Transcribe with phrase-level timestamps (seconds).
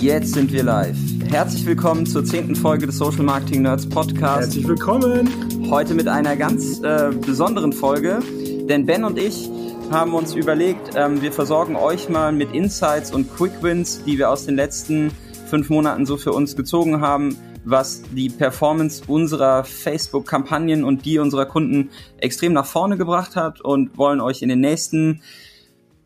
[0.00, 0.96] Jetzt sind wir live.
[1.28, 4.42] Herzlich willkommen zur zehnten Folge des Social Marketing Nerds Podcast.
[4.42, 5.28] Herzlich willkommen.
[5.70, 8.20] Heute mit einer ganz äh, besonderen Folge,
[8.68, 9.50] denn Ben und ich
[9.90, 14.30] haben uns überlegt, ähm, wir versorgen euch mal mit Insights und Quick Wins, die wir
[14.30, 15.10] aus den letzten
[15.48, 21.46] fünf Monaten so für uns gezogen haben, was die Performance unserer Facebook-Kampagnen und die unserer
[21.46, 25.22] Kunden extrem nach vorne gebracht hat und wollen euch in den nächsten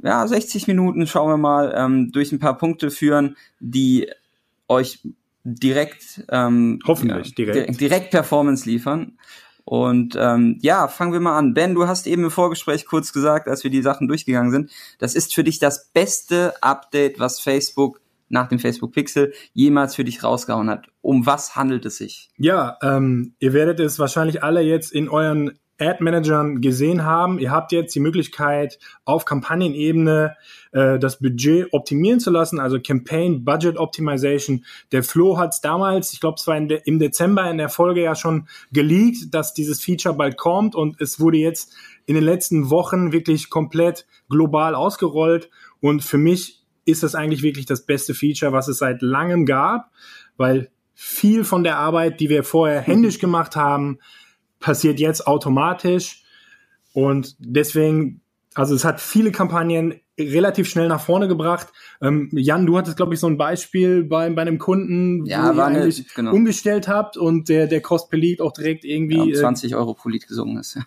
[0.02, 4.10] ja, 60 Minuten, schauen wir mal, ähm, durch ein paar Punkte führen, die
[4.68, 5.00] euch
[5.44, 7.80] direkt, ähm, hoffentlich ja, direkt.
[7.80, 9.18] direkt Performance liefern.
[9.64, 11.54] Und ähm, ja, fangen wir mal an.
[11.54, 15.14] Ben, du hast eben im Vorgespräch kurz gesagt, als wir die Sachen durchgegangen sind, das
[15.14, 20.24] ist für dich das beste Update, was Facebook nach dem Facebook Pixel jemals für dich
[20.24, 20.86] rausgehauen hat.
[21.00, 22.30] Um was handelt es sich?
[22.38, 27.38] Ja, ähm, ihr werdet es wahrscheinlich alle jetzt in euren Ad-Managern gesehen haben.
[27.38, 30.36] Ihr habt jetzt die Möglichkeit, auf Kampagnenebene
[30.72, 34.64] äh, das Budget optimieren zu lassen, also Campaign Budget Optimization.
[34.92, 38.02] Der Flo hat es damals, ich glaube, es war de im Dezember in der Folge
[38.02, 41.74] ja schon geleakt, dass dieses Feature bald kommt und es wurde jetzt
[42.06, 45.50] in den letzten Wochen wirklich komplett global ausgerollt.
[45.80, 49.90] Und für mich ist das eigentlich wirklich das beste Feature, was es seit langem gab,
[50.36, 53.98] weil viel von der Arbeit, die wir vorher händisch gemacht haben,
[54.62, 56.22] passiert jetzt automatisch.
[56.94, 58.22] Und deswegen,
[58.54, 61.68] also es hat viele Kampagnen relativ schnell nach vorne gebracht.
[62.02, 65.56] Ähm, Jan, du hattest, glaube ich, so ein Beispiel bei, bei einem Kunden, ja, wo
[65.56, 66.32] ihr eigentlich eine, genau.
[66.32, 69.32] umgestellt habt und der, der Cost per Lead auch direkt irgendwie...
[69.32, 70.74] Ja, 20 Euro pro Lead gesungen ist.
[70.74, 70.82] Ja.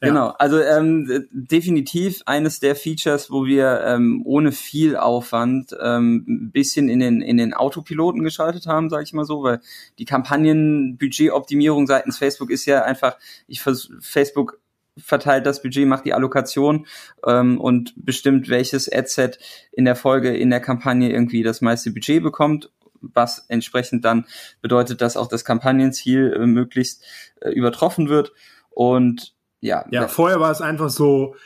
[0.00, 6.50] Genau, also ähm, definitiv eines der Features, wo wir ähm, ohne viel Aufwand ähm, ein
[6.50, 9.60] bisschen in den, in den Autopiloten geschaltet haben, sage ich mal so, weil
[9.98, 14.58] die Kampagnenbudgetoptimierung seitens Facebook ist ja einfach, ich vers Facebook
[14.96, 16.86] verteilt das Budget, macht die Allokation
[17.26, 19.38] ähm, und bestimmt, welches Adset
[19.72, 24.26] in der Folge in der Kampagne irgendwie das meiste Budget bekommt, was entsprechend dann
[24.60, 27.04] bedeutet, dass auch das Kampagnenziel äh, möglichst
[27.40, 28.32] äh, übertroffen wird.
[28.70, 29.84] Und ja.
[29.90, 31.36] Ja, vorher war es einfach so,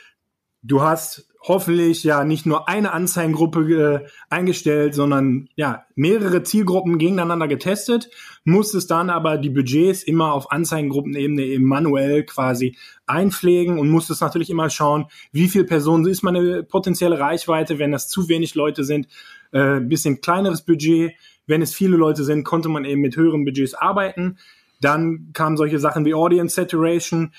[0.61, 7.47] du hast hoffentlich ja nicht nur eine Anzeigengruppe äh, eingestellt, sondern ja mehrere Zielgruppen gegeneinander
[7.47, 8.09] getestet,
[8.43, 14.49] musstest dann aber die Budgets immer auf Anzeigengruppenebene eben manuell quasi einpflegen und musstest natürlich
[14.49, 19.07] immer schauen, wie viel Personen ist meine potenzielle Reichweite, wenn das zu wenig Leute sind,
[19.51, 21.13] äh, bisschen kleineres Budget,
[21.47, 24.37] wenn es viele Leute sind, konnte man eben mit höheren Budgets arbeiten.
[24.81, 27.33] Dann kamen solche Sachen wie Audience Saturation,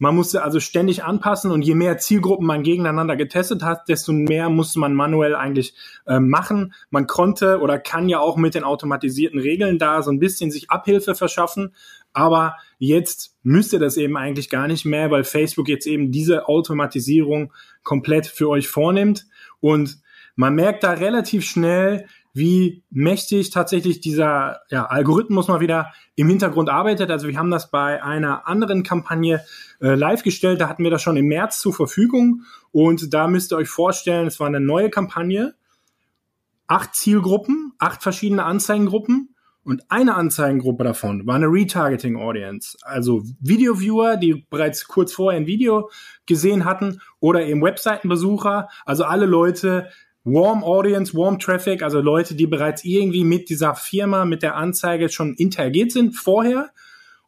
[0.00, 4.48] man musste also ständig anpassen und je mehr Zielgruppen man gegeneinander getestet hat, desto mehr
[4.48, 5.74] musste man manuell eigentlich
[6.06, 6.72] äh, machen.
[6.88, 10.70] Man konnte oder kann ja auch mit den automatisierten Regeln da so ein bisschen sich
[10.70, 11.74] Abhilfe verschaffen.
[12.14, 17.52] Aber jetzt müsste das eben eigentlich gar nicht mehr, weil Facebook jetzt eben diese Automatisierung
[17.82, 19.26] komplett für euch vornimmt.
[19.60, 20.00] Und
[20.34, 26.68] man merkt da relativ schnell, wie mächtig tatsächlich dieser ja, Algorithmus mal wieder im Hintergrund
[26.68, 27.10] arbeitet.
[27.10, 29.44] Also wir haben das bei einer anderen Kampagne
[29.80, 32.42] äh, live gestellt, da hatten wir das schon im März zur Verfügung.
[32.72, 35.54] Und da müsst ihr euch vorstellen, es war eine neue Kampagne,
[36.66, 39.34] acht Zielgruppen, acht verschiedene Anzeigengruppen.
[39.62, 45.46] Und eine Anzeigengruppe davon war eine Retargeting Audience, also Video-Viewer, die bereits kurz vorher ein
[45.46, 45.90] Video
[46.26, 49.90] gesehen hatten oder eben Webseitenbesucher, also alle Leute,
[50.24, 55.08] Warm Audience, Warm Traffic, also Leute, die bereits irgendwie mit dieser Firma, mit der Anzeige
[55.08, 56.70] schon interagiert sind vorher.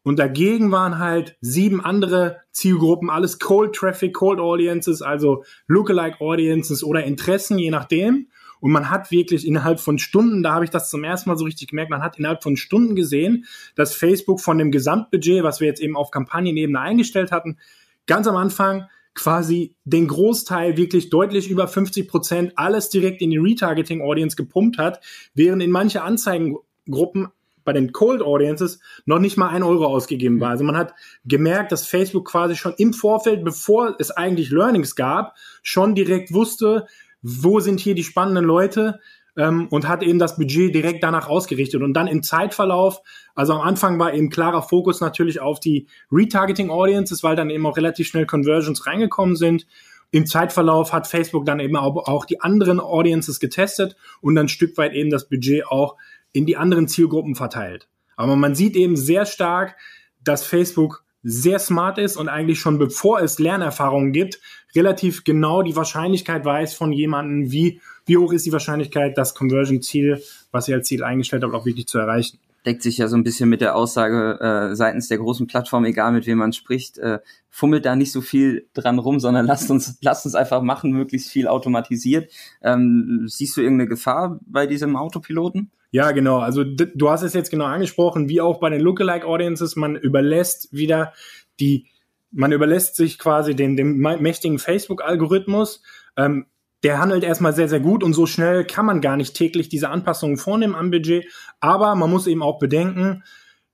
[0.03, 6.83] Und dagegen waren halt sieben andere Zielgruppen, alles Cold Traffic, Cold Audiences, also Lookalike Audiences
[6.83, 8.29] oder Interessen, je nachdem.
[8.61, 11.45] Und man hat wirklich innerhalb von Stunden, da habe ich das zum ersten Mal so
[11.45, 15.67] richtig gemerkt, man hat innerhalb von Stunden gesehen, dass Facebook von dem Gesamtbudget, was wir
[15.67, 17.59] jetzt eben auf Kampagnenebene eingestellt hatten,
[18.07, 23.39] ganz am Anfang quasi den Großteil wirklich deutlich über 50 Prozent alles direkt in die
[23.39, 25.01] Retargeting Audience gepumpt hat,
[25.35, 27.29] während in manche Anzeigengruppen
[27.65, 30.51] bei den Cold Audiences noch nicht mal ein Euro ausgegeben war.
[30.51, 35.37] Also man hat gemerkt, dass Facebook quasi schon im Vorfeld, bevor es eigentlich Learnings gab,
[35.63, 36.87] schon direkt wusste,
[37.23, 38.99] wo sind hier die spannenden Leute,
[39.37, 41.83] ähm, und hat eben das Budget direkt danach ausgerichtet.
[41.83, 43.01] Und dann im Zeitverlauf,
[43.35, 47.67] also am Anfang war eben klarer Fokus natürlich auf die Retargeting Audiences, weil dann eben
[47.67, 49.67] auch relativ schnell Conversions reingekommen sind.
[50.11, 54.93] Im Zeitverlauf hat Facebook dann eben auch, die anderen Audiences getestet und dann Stück weit
[54.93, 55.97] eben das Budget auch
[56.33, 57.89] in die anderen Zielgruppen verteilt.
[58.17, 59.77] Aber man sieht eben sehr stark,
[60.23, 64.41] dass Facebook sehr smart ist und eigentlich schon bevor es Lernerfahrungen gibt,
[64.75, 70.23] relativ genau die Wahrscheinlichkeit weiß von jemandem, wie, wie hoch ist die Wahrscheinlichkeit, das Conversion-Ziel,
[70.51, 72.39] was ihr als Ziel eingestellt habt, auch wirklich zu erreichen.
[72.67, 76.13] deckt sich ja so ein bisschen mit der Aussage äh, seitens der großen Plattform, egal
[76.13, 77.19] mit wem man spricht, äh,
[77.51, 81.31] fummelt da nicht so viel dran rum, sondern lasst uns, lasst uns einfach machen, möglichst
[81.31, 82.31] viel automatisiert.
[82.63, 85.71] Ähm, siehst du irgendeine Gefahr bei diesem Autopiloten?
[85.93, 86.39] Ja, genau.
[86.39, 90.73] Also du hast es jetzt genau angesprochen, wie auch bei den Lookalike Audiences, man überlässt
[90.73, 91.13] wieder
[91.61, 91.87] die,
[92.31, 95.83] man überlässt sich quasi den, dem mächtigen Facebook-Algorithmus.
[96.17, 96.47] Ähm,
[96.83, 99.89] der handelt erstmal sehr, sehr gut und so schnell kann man gar nicht täglich diese
[99.89, 101.27] Anpassungen vornehmen am Budget.
[101.61, 103.23] Aber man muss eben auch bedenken,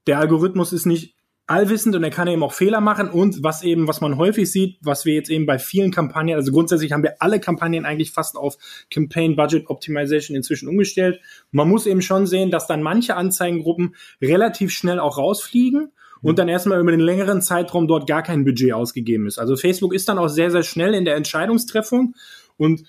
[0.07, 1.15] der Algorithmus ist nicht
[1.47, 4.77] allwissend und er kann eben auch Fehler machen und was eben, was man häufig sieht,
[4.83, 8.37] was wir jetzt eben bei vielen Kampagnen, also grundsätzlich haben wir alle Kampagnen eigentlich fast
[8.37, 8.59] auf
[8.91, 11.21] Campaign Budget Optimization inzwischen umgestellt.
[11.51, 15.91] Man muss eben schon sehen, dass dann manche Anzeigengruppen relativ schnell auch rausfliegen
[16.21, 19.39] und dann erstmal über den längeren Zeitraum dort gar kein Budget ausgegeben ist.
[19.39, 22.15] Also Facebook ist dann auch sehr, sehr schnell in der Entscheidungstreffung
[22.59, 22.83] und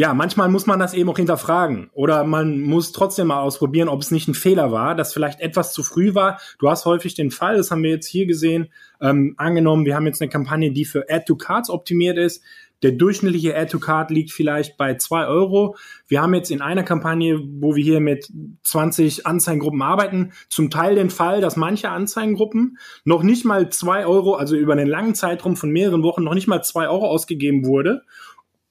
[0.00, 4.00] ja, manchmal muss man das eben auch hinterfragen oder man muss trotzdem mal ausprobieren, ob
[4.00, 6.40] es nicht ein Fehler war, dass vielleicht etwas zu früh war.
[6.60, 8.68] Du hast häufig den Fall, das haben wir jetzt hier gesehen,
[9.00, 12.44] ähm, angenommen, wir haben jetzt eine Kampagne, die für Add to Cards optimiert ist.
[12.84, 15.74] Der durchschnittliche Add to Card liegt vielleicht bei zwei Euro.
[16.06, 18.30] Wir haben jetzt in einer Kampagne, wo wir hier mit
[18.62, 24.36] 20 Anzeigengruppen arbeiten, zum Teil den Fall, dass manche Anzeigengruppen noch nicht mal zwei Euro,
[24.36, 28.02] also über einen langen Zeitraum von mehreren Wochen noch nicht mal zwei Euro ausgegeben wurde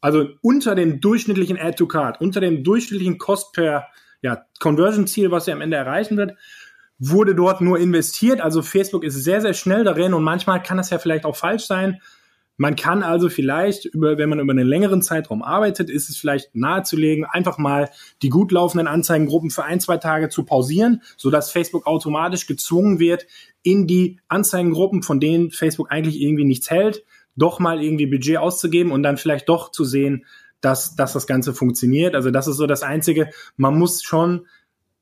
[0.01, 3.87] also unter dem durchschnittlichen Add to Card, unter dem durchschnittlichen Cost per
[4.21, 6.35] ja, Conversion-Ziel, was er am Ende erreichen wird,
[6.99, 8.41] wurde dort nur investiert.
[8.41, 11.65] Also Facebook ist sehr, sehr schnell darin und manchmal kann das ja vielleicht auch falsch
[11.65, 12.01] sein.
[12.59, 16.55] Man kann also vielleicht, über, wenn man über einen längeren Zeitraum arbeitet, ist es vielleicht
[16.55, 17.89] nahezulegen, einfach mal
[18.23, 23.27] die gut laufenden Anzeigengruppen für ein, zwei Tage zu pausieren, sodass Facebook automatisch gezwungen wird,
[23.61, 27.03] in die Anzeigengruppen, von denen Facebook eigentlich irgendwie nichts hält,
[27.37, 30.25] doch mal irgendwie Budget auszugeben und dann vielleicht doch zu sehen,
[30.59, 32.15] dass, dass das Ganze funktioniert.
[32.15, 33.29] Also das ist so das Einzige.
[33.55, 34.47] Man muss schon,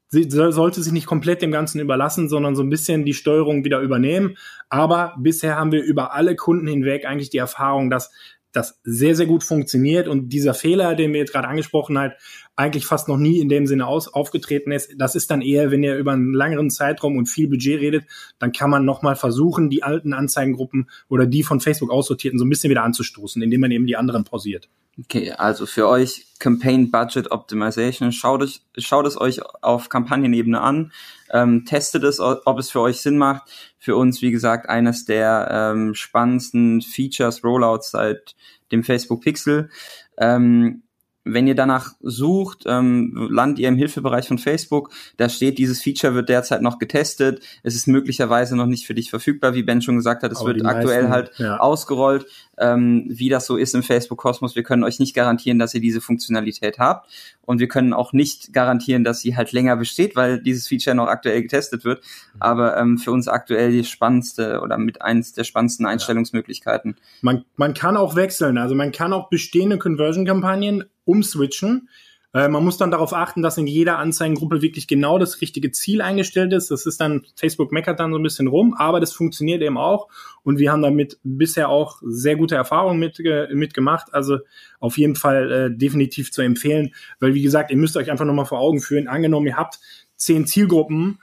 [0.09, 4.37] sollte sich nicht komplett dem Ganzen überlassen, sondern so ein bisschen die Steuerung wieder übernehmen.
[4.69, 8.11] Aber bisher haben wir über alle Kunden hinweg eigentlich die Erfahrung, dass
[8.55, 12.13] das sehr, sehr gut funktioniert und dieser Fehler, den wir jetzt gerade angesprochen haben,
[12.55, 14.93] eigentlich fast noch nie in dem Sinne aus, aufgetreten ist.
[14.97, 18.05] Das ist dann eher, wenn ihr über einen längeren Zeitraum und viel Budget redet,
[18.39, 22.49] dann kann man nochmal versuchen, die alten Anzeigengruppen oder die von Facebook aussortierten so ein
[22.49, 24.69] bisschen wieder anzustoßen, indem man eben die anderen pausiert.
[24.97, 30.93] Okay, also für euch Campaign Budget Optimization, schaut, euch, schaut es euch auf Kampagnenebene an,
[31.31, 33.43] ähm, testet es, ob es für euch Sinn macht.
[33.77, 38.35] Für uns, wie gesagt, eines der ähm, spannendsten Features, Rollouts seit
[38.71, 39.69] dem Facebook Pixel.
[40.17, 40.83] Ähm,
[41.25, 44.91] wenn ihr danach sucht, ähm, landet ihr im Hilfebereich von Facebook.
[45.17, 47.43] Da steht, dieses Feature wird derzeit noch getestet.
[47.63, 50.31] Es ist möglicherweise noch nicht für dich verfügbar, wie Ben schon gesagt hat.
[50.31, 51.57] Es Aber wird aktuell halt ja.
[51.57, 52.27] ausgerollt.
[52.57, 54.55] Ähm, wie das so ist im Facebook-Kosmos.
[54.55, 57.09] Wir können euch nicht garantieren, dass ihr diese Funktionalität habt.
[57.41, 61.07] Und wir können auch nicht garantieren, dass sie halt länger besteht, weil dieses Feature noch
[61.07, 62.01] aktuell getestet wird.
[62.01, 62.41] Mhm.
[62.41, 66.95] Aber ähm, für uns aktuell die spannendste oder mit eins der spannendsten Einstellungsmöglichkeiten.
[67.21, 68.59] Man, man kann auch wechseln.
[68.59, 71.89] Also man kann auch bestehende Conversion-Kampagnen umswitchen.
[72.35, 76.01] Äh, man muss dann darauf achten, dass in jeder Anzeigengruppe wirklich genau das richtige Ziel
[76.01, 76.69] eingestellt ist.
[76.69, 80.09] Das ist dann, Facebook meckert dann so ein bisschen rum, aber das funktioniert eben auch.
[80.43, 83.21] Und wir haben damit bisher auch sehr gute Erfahrungen mit,
[83.53, 84.07] mit gemacht.
[84.11, 84.39] Also
[84.81, 88.45] auf jeden Fall äh, definitiv zu empfehlen, weil wie gesagt, ihr müsst euch einfach nochmal
[88.45, 89.07] vor Augen führen.
[89.07, 89.79] Angenommen, ihr habt
[90.17, 91.19] zehn Zielgruppen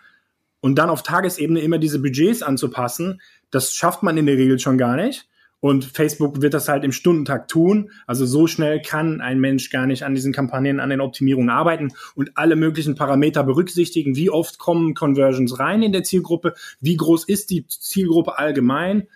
[0.61, 3.21] und dann auf Tagesebene immer diese Budgets anzupassen,
[3.51, 5.29] das schafft man in der Regel schon gar nicht.
[5.63, 7.93] Und Facebook wird das halt im Stundentakt tun.
[8.09, 11.93] Also so schnell kann ein Mensch gar nicht an diesen Kampagnen, an den Optimierungen arbeiten
[12.17, 14.17] und alle möglichen Parameter berücksichtigen.
[14.17, 16.55] Wie oft kommen Conversions rein in der Zielgruppe?
[16.81, 19.07] Wie groß ist die Zielgruppe allgemein?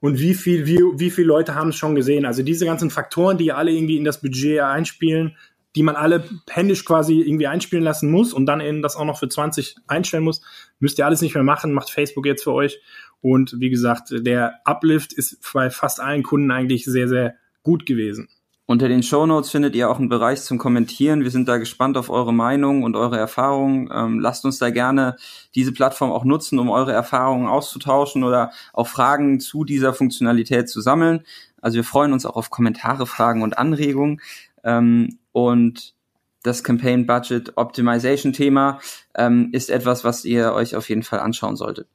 [0.00, 2.26] Und wie viel, wie, wie viele Leute haben es schon gesehen?
[2.26, 5.38] Also diese ganzen Faktoren, die alle irgendwie in das Budget einspielen,
[5.74, 9.18] die man alle händisch quasi irgendwie einspielen lassen muss und dann eben das auch noch
[9.18, 10.42] für 20 einstellen muss,
[10.80, 12.78] müsst ihr alles nicht mehr machen, macht Facebook jetzt für euch.
[13.20, 18.28] Und wie gesagt, der Uplift ist bei fast allen Kunden eigentlich sehr, sehr gut gewesen.
[18.70, 21.22] Unter den Show Notes findet ihr auch einen Bereich zum Kommentieren.
[21.22, 23.88] Wir sind da gespannt auf eure Meinung und eure Erfahrungen.
[23.90, 25.16] Ähm, lasst uns da gerne
[25.54, 30.82] diese Plattform auch nutzen, um eure Erfahrungen auszutauschen oder auch Fragen zu dieser Funktionalität zu
[30.82, 31.24] sammeln.
[31.62, 34.20] Also wir freuen uns auch auf Kommentare, Fragen und Anregungen.
[34.64, 35.94] Ähm, und
[36.42, 38.80] das Campaign Budget Optimization Thema
[39.14, 41.88] ähm, ist etwas, was ihr euch auf jeden Fall anschauen solltet.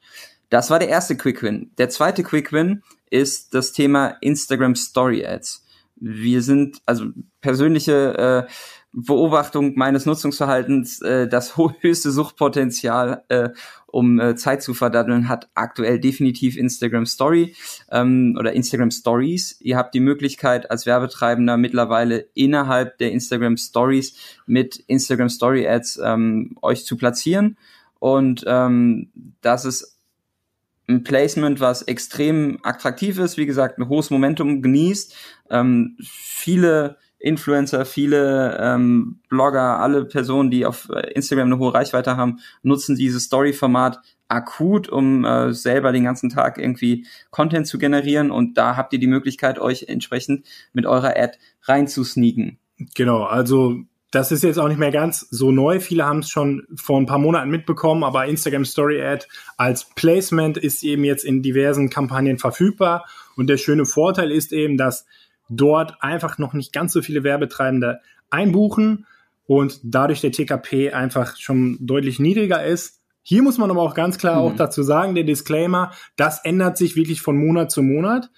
[0.54, 1.72] Das war der erste Quick Win.
[1.80, 5.66] Der zweite Quick Win ist das Thema Instagram Story Ads.
[5.96, 7.06] Wir sind, also
[7.42, 8.52] persönliche äh,
[8.92, 13.50] Beobachtung meines Nutzungsverhaltens, äh, das höchste Suchtpotenzial, äh,
[13.88, 17.56] um äh, Zeit zu verdaddeln, hat aktuell definitiv Instagram Story
[17.90, 19.58] ähm, oder Instagram Stories.
[19.60, 26.00] Ihr habt die Möglichkeit als Werbetreibender mittlerweile innerhalb der Instagram Stories mit Instagram Story Ads
[26.04, 27.58] ähm, euch zu platzieren
[27.98, 29.10] Und ähm,
[29.42, 29.94] das ist
[30.88, 35.16] ein Placement, was extrem attraktiv ist, wie gesagt, ein hohes Momentum genießt.
[35.50, 42.40] Ähm, viele Influencer, viele ähm, Blogger, alle Personen, die auf Instagram eine hohe Reichweite haben,
[42.64, 48.30] nutzen dieses Story-Format akut, um äh, selber den ganzen Tag irgendwie Content zu generieren.
[48.30, 52.58] Und da habt ihr die Möglichkeit, euch entsprechend mit eurer Ad reinzusneaken.
[52.94, 53.84] Genau, also
[54.14, 55.80] das ist jetzt auch nicht mehr ganz so neu.
[55.80, 59.26] Viele haben es schon vor ein paar Monaten mitbekommen, aber Instagram Story Ad
[59.58, 63.08] als Placement ist eben jetzt in diversen Kampagnen verfügbar.
[63.36, 65.08] Und der schöne Vorteil ist eben, dass
[65.50, 69.08] dort einfach noch nicht ganz so viele Werbetreibende einbuchen
[69.48, 73.02] und dadurch der TKP einfach schon deutlich niedriger ist.
[73.24, 74.42] Hier muss man aber auch ganz klar mhm.
[74.42, 78.30] auch dazu sagen, der Disclaimer, das ändert sich wirklich von Monat zu Monat.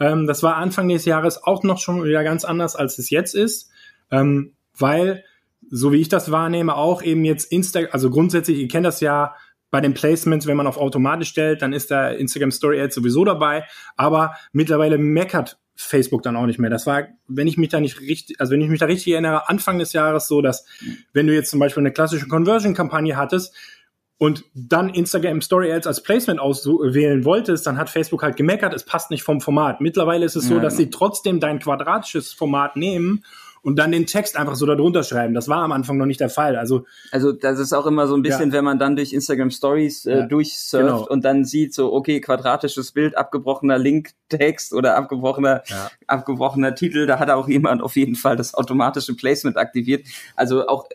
[0.00, 3.34] Ähm, das war Anfang des Jahres auch noch schon wieder ganz anders, als es jetzt
[3.34, 3.70] ist.
[4.10, 5.24] Ähm, weil,
[5.70, 9.34] so wie ich das wahrnehme, auch eben jetzt Insta, also grundsätzlich, ihr kennt das ja,
[9.70, 13.24] bei den Placements, wenn man auf automatisch stellt, dann ist da Instagram Story Ad sowieso
[13.24, 13.64] dabei.
[13.96, 16.70] Aber mittlerweile meckert Facebook dann auch nicht mehr.
[16.70, 19.48] Das war, wenn ich mich da nicht richtig, also wenn ich mich da richtig erinnere,
[19.48, 20.64] Anfang des Jahres so, dass
[21.12, 23.54] wenn du jetzt zum Beispiel eine klassische Conversion-Kampagne hattest
[24.16, 28.84] und dann Instagram Story Ads als Placement auswählen wolltest, dann hat Facebook halt gemeckert, es
[28.84, 29.80] passt nicht vom Format.
[29.80, 33.22] Mittlerweile ist es so, ja, dass sie trotzdem dein quadratisches Format nehmen
[33.68, 35.34] und dann den Text einfach so darunter schreiben.
[35.34, 36.56] Das war am Anfang noch nicht der Fall.
[36.56, 38.56] Also, also das ist auch immer so ein bisschen, ja.
[38.56, 41.06] wenn man dann durch Instagram Stories äh, ja, durchsurft genau.
[41.06, 45.90] und dann sieht so, okay, quadratisches Bild, abgebrochener Linktext oder abgebrochener, ja.
[46.06, 50.06] abgebrochener Titel, da hat auch jemand auf jeden Fall das automatische Placement aktiviert.
[50.34, 50.86] Also auch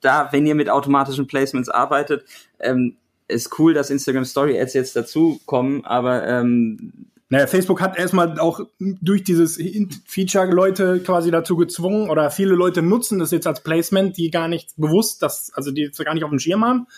[0.00, 2.24] da, wenn ihr mit automatischen Placements arbeitet,
[2.60, 2.96] ähm,
[3.28, 8.38] ist cool, dass Instagram Story Ads jetzt dazu kommen, aber ähm, naja, Facebook hat erstmal
[8.38, 9.58] auch durch dieses
[10.04, 14.48] Feature Leute quasi dazu gezwungen oder viele Leute nutzen das jetzt als Placement, die gar
[14.48, 16.88] nicht bewusst, das, also die jetzt gar nicht auf dem Schirm haben.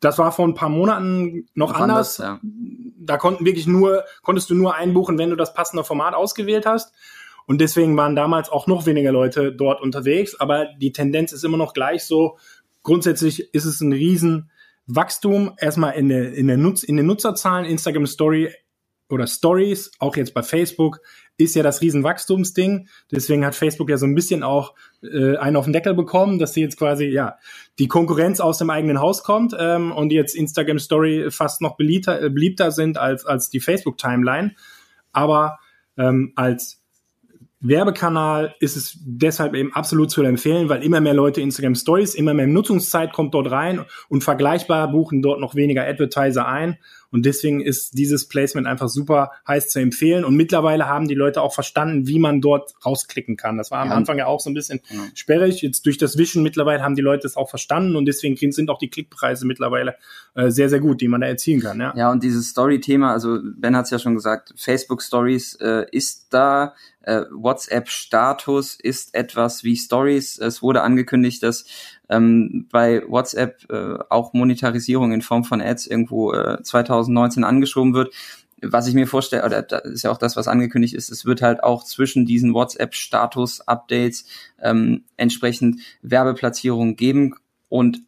[0.00, 2.18] Das war vor ein paar Monaten noch anders.
[2.18, 2.50] anders ja.
[3.00, 6.94] Da konnten wirklich nur, konntest du nur einbuchen, wenn du das passende Format ausgewählt hast.
[7.44, 10.40] Und deswegen waren damals auch noch weniger Leute dort unterwegs.
[10.40, 12.38] Aber die Tendenz ist immer noch gleich so.
[12.82, 15.52] Grundsätzlich ist es ein Riesenwachstum.
[15.58, 17.66] Erstmal in der, in der Nutz, in den Nutzerzahlen.
[17.66, 18.48] Instagram Story
[19.12, 21.00] oder Stories, auch jetzt bei Facebook,
[21.36, 22.88] ist ja das Riesenwachstumsding.
[23.10, 26.54] Deswegen hat Facebook ja so ein bisschen auch äh, einen auf den Deckel bekommen, dass
[26.54, 27.36] sie jetzt quasi ja
[27.78, 32.22] die Konkurrenz aus dem eigenen Haus kommt ähm, und jetzt Instagram Story fast noch beliebter,
[32.22, 34.54] äh, beliebter sind als als die Facebook Timeline.
[35.12, 35.58] Aber
[35.96, 36.82] ähm, als
[37.64, 42.34] Werbekanal ist es deshalb eben absolut zu empfehlen, weil immer mehr Leute Instagram Stories, immer
[42.34, 46.78] mehr Nutzungszeit kommt dort rein und vergleichbar buchen dort noch weniger Advertiser ein.
[47.12, 50.24] Und deswegen ist dieses Placement einfach super heiß zu empfehlen.
[50.24, 53.58] Und mittlerweile haben die Leute auch verstanden, wie man dort rausklicken kann.
[53.58, 53.94] Das war am ja.
[53.94, 54.98] Anfang ja auch so ein bisschen ja.
[55.14, 55.62] sperrig.
[55.62, 58.78] Jetzt durch das Wischen mittlerweile haben die Leute es auch verstanden und deswegen sind auch
[58.78, 59.96] die Klickpreise mittlerweile
[60.34, 61.78] äh, sehr, sehr gut, die man da erzielen kann.
[61.78, 65.84] Ja, ja und dieses Story-Thema, also Ben hat es ja schon gesagt, Facebook Stories äh,
[65.92, 66.74] ist da.
[67.02, 70.38] Äh, WhatsApp-Status ist etwas wie Stories.
[70.38, 71.64] Es wurde angekündigt, dass
[72.12, 78.12] ähm, bei WhatsApp äh, auch Monetarisierung in Form von Ads irgendwo äh, 2019 angeschoben wird.
[78.60, 81.42] Was ich mir vorstelle, oder das ist ja auch das, was angekündigt ist, es wird
[81.42, 84.26] halt auch zwischen diesen WhatsApp-Status-Updates
[84.60, 87.34] ähm, entsprechend Werbeplatzierungen geben
[87.68, 88.02] und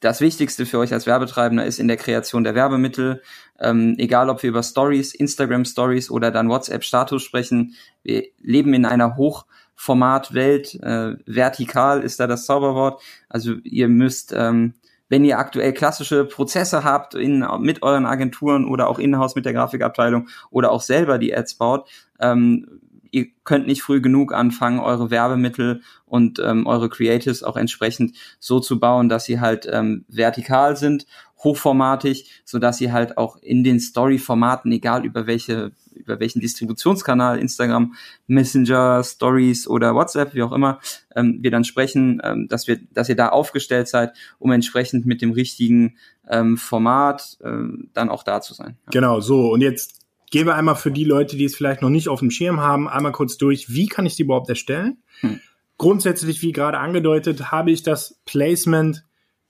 [0.00, 3.20] das Wichtigste für euch als Werbetreibender ist in der Kreation der Werbemittel,
[3.58, 7.74] ähm, egal ob wir über Stories, Instagram Stories oder dann WhatsApp Status sprechen.
[8.02, 9.44] Wir leben in einer hoch
[9.76, 10.74] Formatwelt.
[10.82, 13.00] Äh, vertikal ist da das Zauberwort.
[13.28, 14.74] Also ihr müsst, ähm,
[15.08, 19.52] wenn ihr aktuell klassische Prozesse habt in, mit euren Agenturen oder auch in-house mit der
[19.52, 22.80] Grafikabteilung oder auch selber die Ads baut, ähm,
[23.12, 28.60] ihr könnt nicht früh genug anfangen, eure Werbemittel und ähm, eure Creatives auch entsprechend so
[28.60, 31.06] zu bauen, dass sie halt ähm, vertikal sind
[31.38, 37.38] hochformatig, so dass ihr halt auch in den Story-Formaten, egal über welche, über welchen Distributionskanal,
[37.38, 37.94] Instagram,
[38.26, 40.80] Messenger, Stories oder WhatsApp, wie auch immer,
[41.14, 45.22] ähm, wir dann sprechen, ähm, dass wir, dass ihr da aufgestellt seid, um entsprechend mit
[45.22, 45.96] dem richtigen
[46.28, 48.76] ähm, Format ähm, dann auch da zu sein.
[48.86, 48.90] Ja.
[48.92, 50.00] Genau, so und jetzt
[50.30, 52.88] gehen wir einmal für die Leute, die es vielleicht noch nicht auf dem Schirm haben,
[52.88, 54.98] einmal kurz durch, wie kann ich die überhaupt erstellen?
[55.20, 55.40] Hm.
[55.78, 59.04] Grundsätzlich, wie gerade angedeutet, habe ich das Placement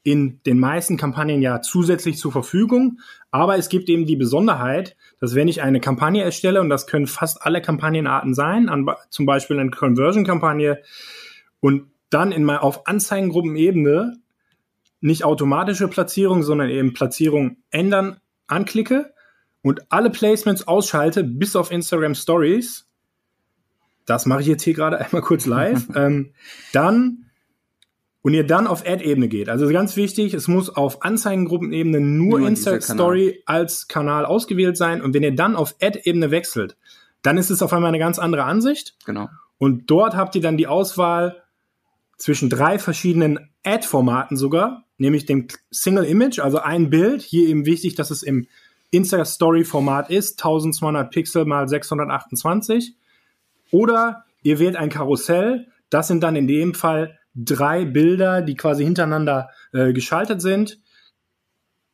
[0.06, 3.00] in den meisten Kampagnen ja zusätzlich zur Verfügung.
[3.32, 7.08] Aber es gibt eben die Besonderheit, dass wenn ich eine Kampagne erstelle, und das können
[7.08, 10.80] fast alle Kampagnenarten sein, an, zum Beispiel eine Conversion-Kampagne,
[11.58, 14.16] und dann in mal auf Anzeigengruppenebene
[15.00, 19.12] nicht automatische Platzierung, sondern eben Platzierung ändern anklicke
[19.62, 22.86] und alle Placements ausschalte, bis auf Instagram Stories,
[24.04, 26.32] das mache ich jetzt hier gerade einmal kurz live, ähm,
[26.72, 27.25] dann
[28.26, 32.48] und ihr dann auf Ad-Ebene geht, also ganz wichtig, es muss auf Anzeigengruppenebene nur, nur
[32.48, 36.76] Insta-Story als Kanal ausgewählt sein und wenn ihr dann auf Ad-Ebene wechselt,
[37.22, 38.96] dann ist es auf einmal eine ganz andere Ansicht.
[39.04, 39.28] Genau.
[39.58, 41.40] Und dort habt ihr dann die Auswahl
[42.16, 47.22] zwischen drei verschiedenen Ad-Formaten sogar, nämlich dem Single Image, also ein Bild.
[47.22, 48.48] Hier eben wichtig, dass es im
[48.90, 52.96] Insta-Story-Format ist, 1200 Pixel mal 628.
[53.70, 55.68] Oder ihr wählt ein Karussell.
[55.90, 60.78] Das sind dann in dem Fall drei Bilder, die quasi hintereinander äh, geschaltet sind.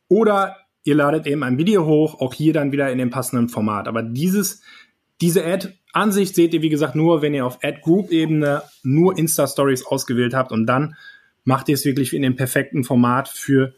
[0.07, 3.87] Oder ihr ladet eben ein Video hoch, auch hier dann wieder in dem passenden Format.
[3.87, 4.61] Aber dieses,
[5.21, 10.51] diese Ad-Ansicht seht ihr, wie gesagt, nur, wenn ihr auf Ad-Group-Ebene nur Insta-Stories ausgewählt habt
[10.51, 10.95] und dann
[11.43, 13.73] macht ihr es wirklich in dem perfekten Format für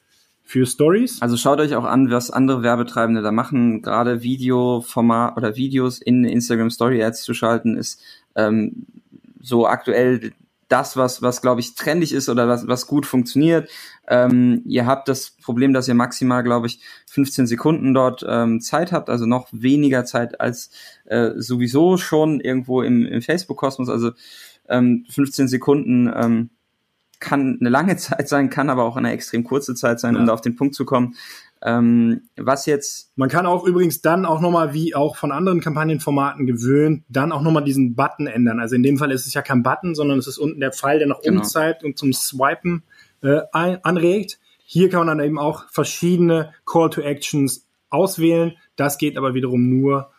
[0.47, 1.23] für Stories.
[1.23, 3.81] Also schaut euch auch an, was andere Werbetreibende da machen.
[3.81, 7.99] Gerade Videoformat oder Videos in Instagram Story Ads zu schalten, ist
[8.35, 8.85] ähm,
[9.41, 10.33] so aktuell
[10.67, 13.69] das, was, was glaube ich, trendig ist oder was, was gut funktioniert.
[14.07, 16.79] Ähm, ihr habt das Problem, dass ihr maximal, glaube ich,
[17.09, 20.71] 15 Sekunden dort ähm, Zeit habt, also noch weniger Zeit als
[21.05, 23.89] äh, sowieso schon irgendwo im, im Facebook-Kosmos.
[23.89, 24.11] Also
[24.67, 26.49] ähm, 15 Sekunden ähm,
[27.25, 30.21] kann eine lange Zeit sein, kann aber auch eine extrem kurze Zeit sein, ja.
[30.21, 31.15] um da auf den Punkt zu kommen.
[31.61, 33.11] Ähm, was jetzt.
[33.15, 37.41] Man kann auch übrigens dann auch nochmal, wie auch von anderen Kampagnenformaten gewöhnt, dann auch
[37.41, 38.59] nochmal diesen Button ändern.
[38.59, 40.99] Also in dem Fall ist es ja kein Button, sondern es ist unten der Pfeil,
[40.99, 41.39] der nach genau.
[41.39, 42.83] oben zeigt und zum Swipen
[43.21, 44.39] äh, anregt.
[44.63, 48.53] Hier kann man dann eben auch verschiedene Call to Actions auswählen.
[48.75, 50.11] Das geht aber wiederum nur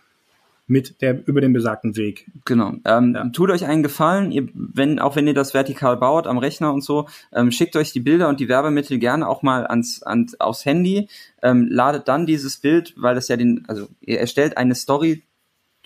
[0.66, 2.26] mit der über den besagten Weg.
[2.44, 2.74] Genau.
[2.84, 3.28] Ähm, ja.
[3.28, 6.82] Tut euch einen Gefallen, ihr, wenn auch wenn ihr das vertikal baut am Rechner und
[6.82, 10.64] so, ähm, schickt euch die Bilder und die Werbemittel gerne auch mal ans, ans aufs
[10.64, 11.08] Handy.
[11.42, 15.22] Ähm, ladet dann dieses Bild, weil das ja den, also ihr erstellt eine Story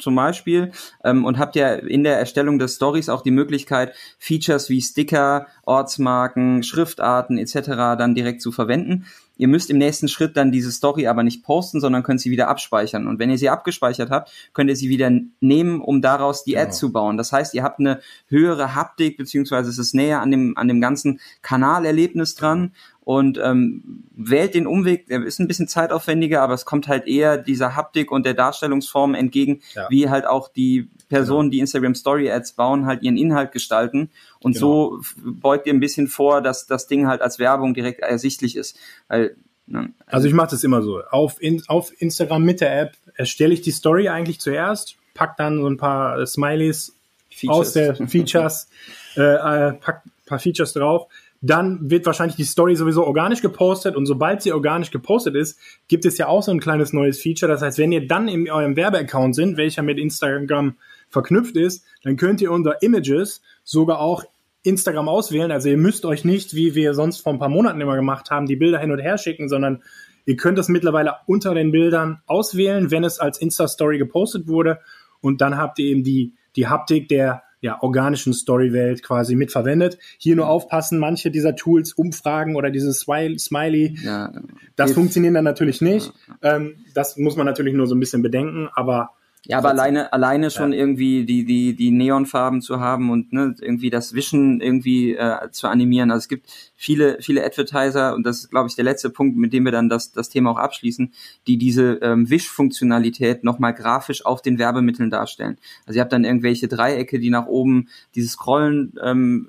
[0.00, 0.72] zum Beispiel
[1.04, 5.46] ähm, und habt ja in der Erstellung des Stories auch die Möglichkeit, Features wie Sticker,
[5.64, 7.68] Ortsmarken, Schriftarten etc.
[7.98, 9.06] dann direkt zu verwenden.
[9.40, 12.48] Ihr müsst im nächsten Schritt dann diese Story aber nicht posten, sondern könnt sie wieder
[12.48, 13.06] abspeichern.
[13.06, 16.66] Und wenn ihr sie abgespeichert habt, könnt ihr sie wieder nehmen, um daraus die Ad
[16.66, 16.76] genau.
[16.76, 17.16] zu bauen.
[17.16, 20.82] Das heißt, ihr habt eine höhere Haptik, beziehungsweise es ist näher an dem, an dem
[20.82, 26.64] ganzen Kanalerlebnis dran und ähm, wählt den Umweg, der ist ein bisschen zeitaufwendiger, aber es
[26.64, 29.88] kommt halt eher dieser Haptik und der Darstellungsform entgegen, ja.
[29.88, 31.52] wie halt auch die Personen, genau.
[31.52, 34.10] die Instagram Story Ads bauen, halt ihren Inhalt gestalten.
[34.40, 35.00] Und genau.
[35.00, 38.78] so beugt ihr ein bisschen vor, dass das Ding halt als Werbung direkt ersichtlich ist.
[39.08, 39.34] Weil,
[39.66, 41.02] ne, also, also ich mache das immer so.
[41.10, 45.58] Auf, in, auf Instagram mit der App erstelle ich die Story eigentlich zuerst, pack dann
[45.60, 46.94] so ein paar Smileys
[47.30, 47.58] Features.
[47.58, 48.68] aus der Features,
[49.16, 51.08] äh, äh, pack ein paar Features drauf
[51.40, 56.04] dann wird wahrscheinlich die Story sowieso organisch gepostet und sobald sie organisch gepostet ist, gibt
[56.04, 57.50] es ja auch so ein kleines neues Feature.
[57.50, 60.76] Das heißt, wenn ihr dann in eurem Werbeaccount sind, welcher mit Instagram
[61.08, 64.24] verknüpft ist, dann könnt ihr unter Images sogar auch
[64.62, 65.50] Instagram auswählen.
[65.50, 68.46] Also ihr müsst euch nicht, wie wir sonst vor ein paar Monaten immer gemacht haben,
[68.46, 69.82] die Bilder hin und her schicken, sondern
[70.26, 74.80] ihr könnt das mittlerweile unter den Bildern auswählen, wenn es als Insta-Story gepostet wurde.
[75.22, 79.98] Und dann habt ihr eben die, die Haptik der ja, organischen Storywelt quasi mitverwendet.
[80.18, 84.32] Hier nur aufpassen, manche dieser Tools, Umfragen oder dieses Smiley, ja,
[84.76, 86.12] das funktioniert dann natürlich nicht.
[86.42, 89.10] Ähm, das muss man natürlich nur so ein bisschen bedenken, aber
[89.46, 90.78] ja, aber alleine, alleine schon ja.
[90.78, 95.66] irgendwie die, die, die Neonfarben zu haben und ne, irgendwie das Wischen irgendwie äh, zu
[95.68, 96.10] animieren.
[96.10, 99.54] Also es gibt viele, viele Advertiser, und das ist, glaube ich, der letzte Punkt, mit
[99.54, 101.12] dem wir dann das, das Thema auch abschließen,
[101.46, 105.56] die diese ähm, Wischfunktionalität nochmal grafisch auf den Werbemitteln darstellen.
[105.86, 109.48] Also ihr habt dann irgendwelche Dreiecke, die nach oben dieses Scrollen ähm,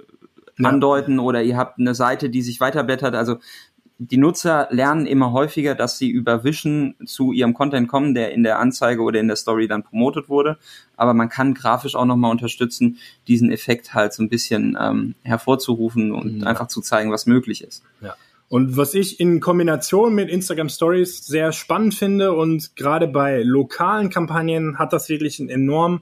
[0.63, 1.21] andeuten ja.
[1.21, 3.15] oder ihr habt eine Seite, die sich weiterblättert.
[3.15, 3.37] Also
[4.03, 8.41] die Nutzer lernen immer häufiger, dass sie über Wischen zu ihrem Content kommen, der in
[8.41, 10.57] der Anzeige oder in der Story dann promotet wurde.
[10.97, 16.13] Aber man kann grafisch auch nochmal unterstützen, diesen Effekt halt so ein bisschen ähm, hervorzurufen
[16.13, 16.47] und mhm.
[16.47, 17.83] einfach zu zeigen, was möglich ist.
[18.01, 18.15] Ja.
[18.49, 24.09] Und was ich in Kombination mit Instagram Stories sehr spannend finde und gerade bei lokalen
[24.09, 26.01] Kampagnen hat das wirklich einen enormen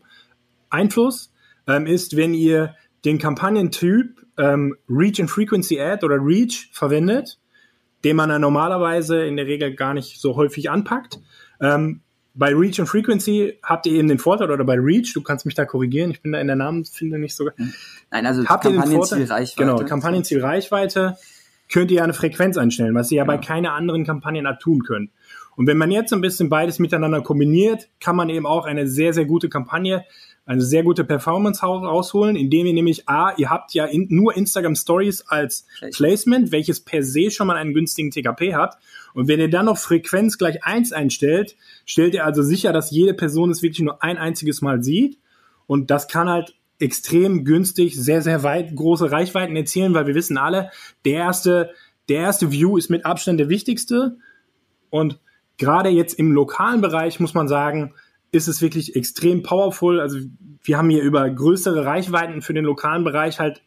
[0.70, 1.34] Einfluss,
[1.68, 7.40] ähm, ist, wenn ihr den Kampagnentyp ähm, Reach and Frequency Ad oder Reach verwendet
[8.04, 11.20] den man ja normalerweise in der Regel gar nicht so häufig anpackt.
[11.62, 12.02] Ähm,
[12.34, 15.56] bei Reach und Frequency habt ihr eben den Vorteil, oder bei Reach, du kannst mich
[15.56, 17.50] da korrigieren, ich bin da in der Namensfindung nicht so.
[18.12, 19.56] Nein, also habt Kampagnenziel Reichweite.
[19.58, 21.18] Genau, Kampagnenziel Reichweite
[21.72, 23.48] könnt ihr eine Frequenz einstellen, was ihr ja, ja bei genau.
[23.48, 25.12] keiner anderen Kampagne tun könnt.
[25.56, 29.14] Und wenn man jetzt ein bisschen beides miteinander kombiniert, kann man eben auch eine sehr,
[29.14, 30.06] sehr gute Kampagne
[30.50, 34.76] eine sehr gute Performance rausholen, indem ihr nämlich A, ihr habt ja in, nur Instagram
[34.76, 38.80] Stories als Placement, welches per se schon mal einen günstigen TKP hat.
[39.14, 43.14] Und wenn ihr dann noch Frequenz gleich eins einstellt, stellt ihr also sicher, dass jede
[43.14, 45.20] Person es wirklich nur ein einziges Mal sieht.
[45.68, 50.40] Und das kann halt extrem günstig, sehr, sehr weit große Reichweiten erzielen, weil wir wissen
[50.40, 50.72] alle,
[51.06, 51.70] der erste,
[52.08, 54.18] der erste View ist mit Abstand der wichtigste.
[54.90, 55.20] Und
[55.60, 57.94] gerade jetzt im lokalen Bereich muss man sagen,
[58.32, 60.00] ist es wirklich extrem powerful.
[60.00, 60.20] Also
[60.64, 63.62] wir haben hier über größere Reichweiten für den lokalen Bereich halt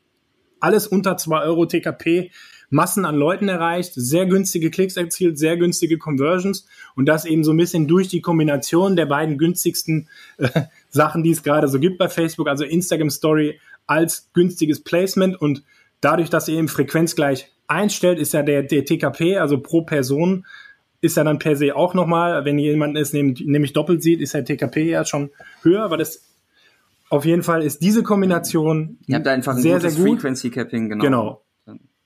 [0.61, 2.31] alles unter zwei Euro TKP
[2.73, 7.53] Massen an Leuten erreicht, sehr günstige Klicks erzielt, sehr günstige Conversions und das eben so
[7.53, 10.49] ein bisschen durch die Kombination der beiden günstigsten äh,
[10.89, 15.63] Sachen, die es gerade so gibt bei Facebook, also Instagram Story als günstiges Placement und
[16.01, 20.47] dadurch, dass ihr eben Frequenz gleich einstellt, ist ja der, der TKP, also pro Person,
[21.03, 24.45] ist ja dann per se auch nochmal, wenn jemand es nämlich doppelt sieht, ist der
[24.45, 25.31] TKP ja schon
[25.63, 26.23] höher, weil das
[27.11, 30.21] auf jeden Fall ist diese Kombination Ihr habt einfach ein sehr, sehr gut.
[30.21, 31.05] Frequency Capping, genau.
[31.05, 31.43] Genau.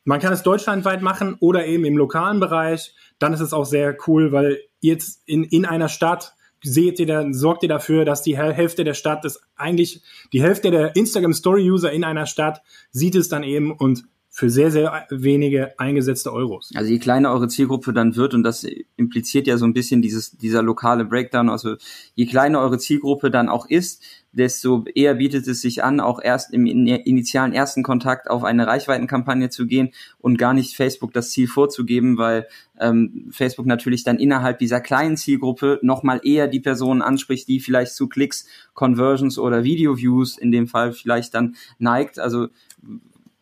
[0.04, 2.94] Man kann es deutschlandweit machen oder eben im lokalen Bereich.
[3.18, 7.34] Dann ist es auch sehr cool, weil jetzt in, in einer Stadt seht ihr, dann
[7.34, 11.70] sorgt ihr dafür, dass die Hälfte der Stadt ist eigentlich die Hälfte der Instagram Story
[11.70, 14.04] User in einer Stadt sieht es dann eben und
[14.36, 16.70] für sehr, sehr wenige eingesetzte Euros.
[16.74, 18.66] Also je kleiner eure Zielgruppe dann wird, und das
[18.98, 21.76] impliziert ja so ein bisschen dieses, dieser lokale Breakdown, also
[22.14, 26.52] je kleiner eure Zielgruppe dann auch ist, desto eher bietet es sich an, auch erst
[26.52, 31.48] im initialen ersten Kontakt auf eine Reichweitenkampagne zu gehen und gar nicht Facebook das Ziel
[31.48, 32.46] vorzugeben, weil
[32.78, 37.94] ähm, Facebook natürlich dann innerhalb dieser kleinen Zielgruppe nochmal eher die Personen anspricht, die vielleicht
[37.94, 42.18] zu Klicks, Conversions oder Video-Views in dem Fall vielleicht dann neigt.
[42.18, 42.48] Also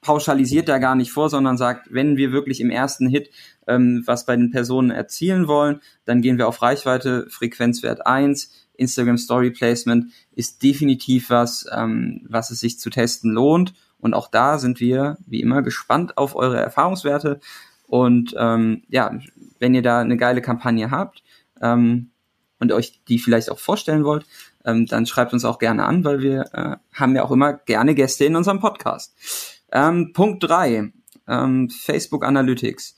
[0.05, 3.31] pauschalisiert da gar nicht vor, sondern sagt, wenn wir wirklich im ersten Hit
[3.67, 9.19] ähm, was bei den Personen erzielen wollen, dann gehen wir auf Reichweite, Frequenzwert 1, Instagram
[9.19, 13.73] Story Placement ist definitiv was, ähm, was es sich zu testen lohnt.
[13.99, 17.41] Und auch da sind wir, wie immer, gespannt auf eure Erfahrungswerte.
[17.87, 19.19] Und ähm, ja,
[19.59, 21.23] wenn ihr da eine geile Kampagne habt
[21.63, 22.11] ähm,
[22.59, 24.27] und euch die vielleicht auch vorstellen wollt,
[24.65, 27.95] ähm, dann schreibt uns auch gerne an, weil wir äh, haben ja auch immer gerne
[27.95, 29.15] Gäste in unserem Podcast.
[29.75, 30.93] Ähm, Punkt drei
[31.29, 32.97] ähm, Facebook Analytics.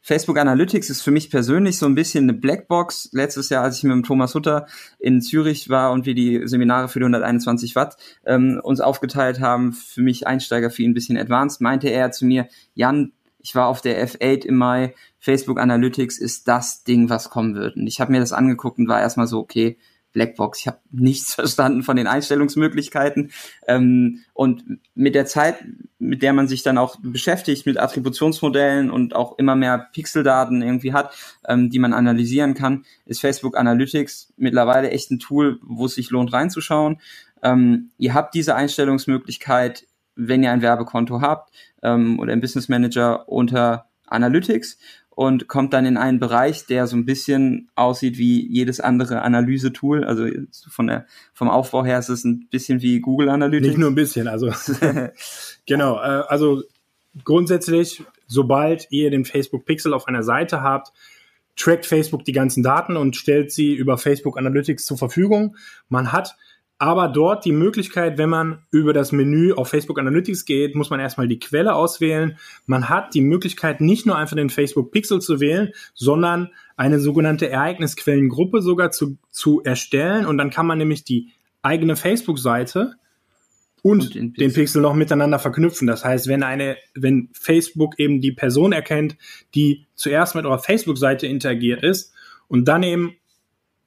[0.00, 3.10] Facebook Analytics ist für mich persönlich so ein bisschen eine Blackbox.
[3.12, 4.66] Letztes Jahr, als ich mit dem Thomas Hutter
[4.98, 9.72] in Zürich war und wir die Seminare für die 121 Watt ähm, uns aufgeteilt haben,
[9.72, 13.66] für mich Einsteiger, für ihn ein bisschen advanced, meinte er zu mir, Jan, ich war
[13.66, 17.76] auf der F8 im Mai, Facebook Analytics ist das Ding, was kommen wird.
[17.76, 19.78] Und ich habe mir das angeguckt und war erstmal so, okay,
[20.18, 20.58] Blackbox.
[20.58, 23.30] Ich habe nichts verstanden von den Einstellungsmöglichkeiten.
[23.68, 24.64] Ähm, und
[24.96, 25.64] mit der Zeit,
[26.00, 30.92] mit der man sich dann auch beschäftigt, mit Attributionsmodellen und auch immer mehr Pixeldaten irgendwie
[30.92, 31.14] hat,
[31.46, 36.10] ähm, die man analysieren kann, ist Facebook Analytics mittlerweile echt ein Tool, wo es sich
[36.10, 37.00] lohnt reinzuschauen.
[37.44, 41.52] Ähm, ihr habt diese Einstellungsmöglichkeit, wenn ihr ein Werbekonto habt
[41.84, 44.78] ähm, oder ein Business Manager unter Analytics
[45.18, 50.04] und kommt dann in einen Bereich, der so ein bisschen aussieht wie jedes andere Analyse-Tool.
[50.04, 50.28] Also
[50.70, 53.66] von der, vom Aufbau her ist es ein bisschen wie Google Analytics.
[53.66, 54.52] Nicht nur ein bisschen, also
[55.66, 55.96] genau.
[55.96, 56.62] Äh, also
[57.24, 60.92] grundsätzlich, sobald ihr den Facebook Pixel auf einer Seite habt,
[61.56, 65.56] trackt Facebook die ganzen Daten und stellt sie über Facebook Analytics zur Verfügung.
[65.88, 66.36] Man hat
[66.78, 71.00] aber dort die Möglichkeit, wenn man über das Menü auf Facebook Analytics geht, muss man
[71.00, 72.38] erstmal die Quelle auswählen.
[72.66, 77.50] Man hat die Möglichkeit, nicht nur einfach den Facebook Pixel zu wählen, sondern eine sogenannte
[77.50, 80.24] Ereignisquellengruppe sogar zu, zu erstellen.
[80.24, 82.94] Und dann kann man nämlich die eigene Facebook-Seite
[83.82, 84.46] und, und den, Pixel.
[84.46, 85.88] den Pixel noch miteinander verknüpfen.
[85.88, 89.16] Das heißt, wenn eine, wenn Facebook eben die Person erkennt,
[89.56, 92.12] die zuerst mit eurer Facebook-Seite interagiert ist
[92.46, 93.16] und dann eben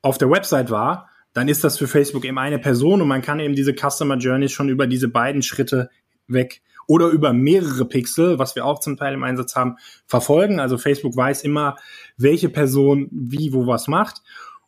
[0.02, 3.40] auf der Website war, dann ist das für Facebook eben eine Person und man kann
[3.40, 5.90] eben diese Customer Journey schon über diese beiden Schritte
[6.28, 10.60] weg oder über mehrere Pixel, was wir auch zum Teil im Einsatz haben, verfolgen.
[10.60, 11.78] Also Facebook weiß immer,
[12.18, 14.22] welche Person wie wo was macht.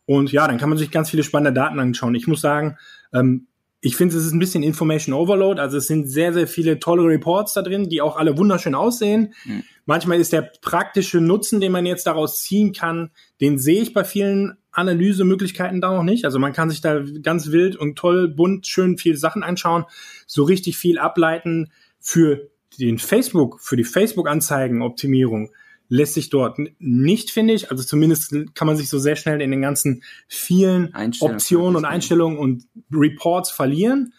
[0.06, 2.14] Und ja, dann kann man sich ganz viele spannende Daten anschauen.
[2.14, 2.76] Ich muss sagen,
[3.12, 3.46] ähm,
[3.80, 5.60] ich finde, es ist ein bisschen Information Overload.
[5.60, 9.34] Also es sind sehr, sehr viele tolle Reports da drin, die auch alle wunderschön aussehen.
[9.44, 9.62] Mhm.
[9.84, 13.10] Manchmal ist der praktische Nutzen, den man jetzt daraus ziehen kann,
[13.42, 16.24] den sehe ich bei vielen Analysemöglichkeiten da noch nicht.
[16.24, 19.84] Also man kann sich da ganz wild und toll, bunt, schön viele Sachen anschauen,
[20.26, 25.50] so richtig viel ableiten für den Facebook, für die Facebook-Anzeigen-Optimierung
[25.88, 27.70] lässt sich dort nicht, finde ich.
[27.70, 32.38] Also zumindest kann man sich so sehr schnell in den ganzen vielen Optionen und Einstellungen
[32.38, 34.12] und Reports verlieren,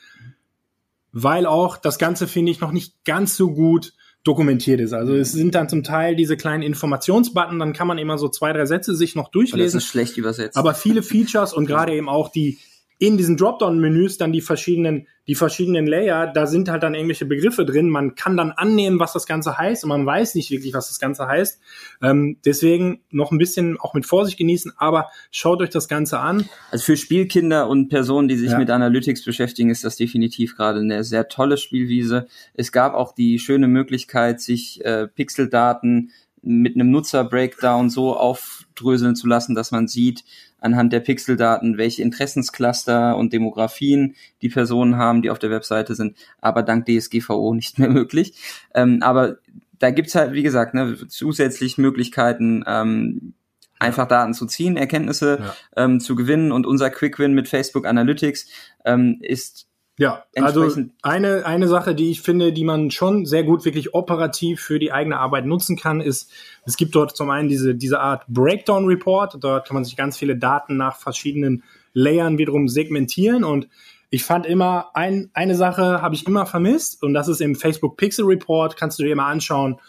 [1.11, 3.93] weil auch das Ganze, finde ich, noch nicht ganz so gut
[4.25, 4.91] dokumentiert ist.
[4.91, 8.51] Also es sind dann zum Teil diese kleinen Informationsbutton, dann kann man immer so zwei,
[8.51, 9.77] drei Sätze sich noch durchlesen.
[9.77, 10.57] Das ist schlecht übersetzt.
[10.57, 12.57] Aber viele Features und gerade eben auch die
[12.97, 17.65] in diesen Dropdown-Menüs dann die verschiedenen, die verschiedenen Layer, da sind halt dann irgendwelche Begriffe
[17.65, 17.89] drin.
[17.89, 20.99] Man kann dann annehmen, was das Ganze heißt und man weiß nicht wirklich, was das
[20.99, 21.59] Ganze heißt.
[22.01, 26.47] Ähm, deswegen noch ein bisschen auch mit Vorsicht genießen, aber schaut euch das Ganze an.
[26.71, 28.57] Also für Spielkinder und Personen, die sich ja.
[28.57, 32.27] mit Analytics beschäftigen, ist das definitiv gerade eine sehr tolle Spielwiese.
[32.53, 36.11] Es gab auch die schöne Möglichkeit, sich äh, Pixeldaten
[36.45, 40.23] mit einem Nutzer-Breakdown so aufdröseln zu lassen, dass man sieht,
[40.65, 46.17] anhand der Pixeldaten, welche Interessenscluster und Demografien die Personen haben, die auf der Webseite sind,
[46.41, 48.33] aber dank DSGVO nicht mehr möglich.
[48.73, 49.37] Ähm, aber
[49.79, 53.33] da gibt's halt, wie gesagt, ne, zusätzlich Möglichkeiten, ähm,
[53.77, 55.83] einfach Daten zu ziehen, Erkenntnisse ja.
[55.83, 58.47] ähm, zu gewinnen und unser Quick Win mit Facebook Analytics
[58.85, 60.69] ähm, ist ja, also
[61.03, 64.91] eine, eine Sache, die ich finde, die man schon sehr gut wirklich operativ für die
[64.91, 66.29] eigene Arbeit nutzen kann, ist,
[66.65, 69.37] es gibt dort zum einen diese, diese Art Breakdown Report.
[69.39, 73.69] Dort kann man sich ganz viele Daten nach verschiedenen Layern wiederum segmentieren und
[74.09, 77.97] ich fand immer, ein, eine Sache habe ich immer vermisst und das ist im Facebook
[77.97, 79.79] Pixel Report, kannst du dir immer anschauen,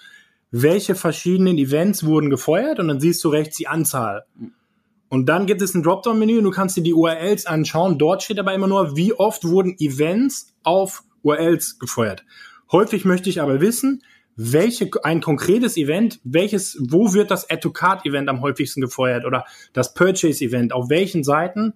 [0.51, 4.25] welche verschiedenen Events wurden gefeuert und dann siehst du rechts die Anzahl.
[4.37, 4.53] Mhm.
[5.09, 7.99] Und dann gibt es ein Dropdown-Menü und du kannst dir die URLs anschauen.
[7.99, 12.25] Dort steht aber immer nur, wie oft wurden Events auf URLs gefeuert.
[12.73, 14.03] Häufig möchte ich aber wissen,
[14.37, 20.73] welche, ein konkretes Event, welches, wo wird das Add-to-Card-Event am häufigsten gefeuert oder das Purchase-Event,
[20.73, 21.75] auf welchen Seiten?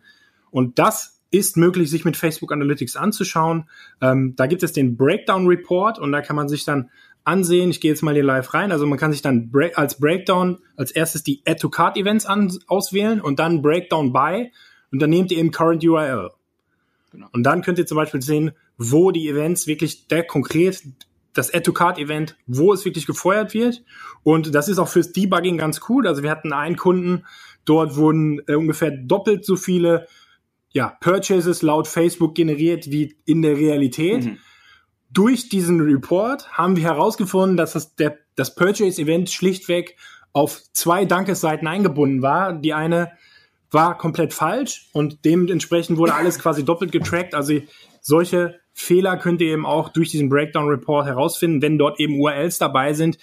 [0.50, 3.68] Und das ist möglich, sich mit Facebook Analytics anzuschauen.
[4.02, 6.90] Ähm, da gibt es den Breakdown Report und da kann man sich dann
[7.24, 7.70] ansehen.
[7.70, 8.72] Ich gehe jetzt mal hier live rein.
[8.72, 12.26] Also man kann sich dann break, als Breakdown als erstes die Add-to-Card-Events
[12.66, 14.50] auswählen und dann Breakdown by
[14.90, 16.30] und dann nehmt ihr eben Current URL.
[17.12, 17.26] Genau.
[17.32, 20.82] Und dann könnt ihr zum Beispiel sehen, wo die Events wirklich der konkret
[21.32, 23.84] das Add-to-Card-Event, wo es wirklich gefeuert wird.
[24.22, 26.08] Und das ist auch fürs Debugging ganz cool.
[26.08, 27.24] Also wir hatten einen Kunden,
[27.64, 30.06] dort wurden äh, ungefähr doppelt so viele
[30.72, 34.24] ja, Purchases laut Facebook generiert wie in der Realität.
[34.24, 34.38] Mhm
[35.12, 39.96] durch diesen Report haben wir herausgefunden, dass das, der, das Purchase-Event schlichtweg
[40.32, 42.52] auf zwei Dankesseiten eingebunden war.
[42.52, 43.12] Die eine
[43.70, 47.34] war komplett falsch und dementsprechend wurde alles quasi doppelt getrackt.
[47.34, 47.60] Also
[48.00, 52.94] solche Fehler könnt ihr eben auch durch diesen Breakdown-Report herausfinden, wenn dort eben URLs dabei
[52.94, 53.18] sind,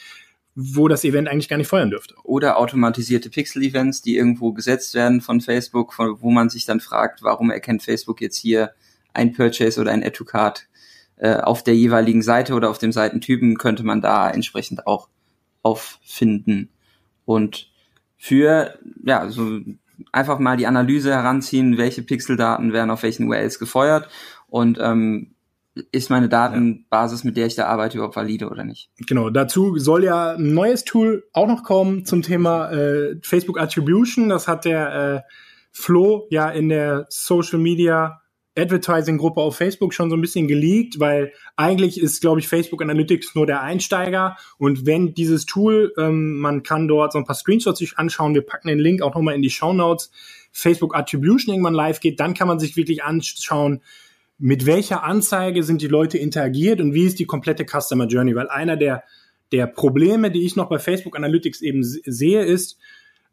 [0.56, 2.16] wo das Event eigentlich gar nicht feuern dürfte.
[2.24, 7.24] Oder automatisierte Pixel-Events, die irgendwo gesetzt werden von Facebook, von, wo man sich dann fragt,
[7.24, 8.72] warum erkennt Facebook jetzt hier
[9.14, 10.68] ein Purchase oder ein Add-to-Card
[11.18, 15.10] äh, auf der jeweiligen Seite oder auf dem Seitentypen könnte man da entsprechend auch
[15.64, 16.70] auffinden.
[17.26, 17.70] Und
[18.18, 19.60] für, ja, so
[20.12, 24.10] einfach mal die Analyse heranziehen, welche Pixeldaten werden auf welchen URLs gefeuert
[24.48, 25.34] und ähm,
[25.92, 28.90] ist meine Datenbasis, mit der ich da arbeite, überhaupt valide oder nicht?
[29.08, 34.30] Genau, dazu soll ja ein neues Tool auch noch kommen zum Thema äh, Facebook Attribution.
[34.30, 35.32] Das hat der äh,
[35.72, 38.22] Flo ja in der Social Media
[38.58, 43.36] Advertising-Gruppe auf Facebook schon so ein bisschen geleakt, weil eigentlich ist, glaube ich, Facebook Analytics
[43.36, 44.38] nur der Einsteiger.
[44.58, 48.42] Und wenn dieses Tool, ähm, man kann dort so ein paar Screenshots sich anschauen, wir
[48.42, 50.12] packen den Link auch nochmal in die Show Notes,
[50.52, 53.82] Facebook Attribution irgendwann live geht, dann kann man sich wirklich anschauen,
[54.40, 58.36] mit welcher Anzeige sind die Leute interagiert und wie ist die komplette Customer Journey.
[58.36, 59.04] Weil einer der,
[59.52, 62.78] der Probleme, die ich noch bei Facebook Analytics eben sehe, ist,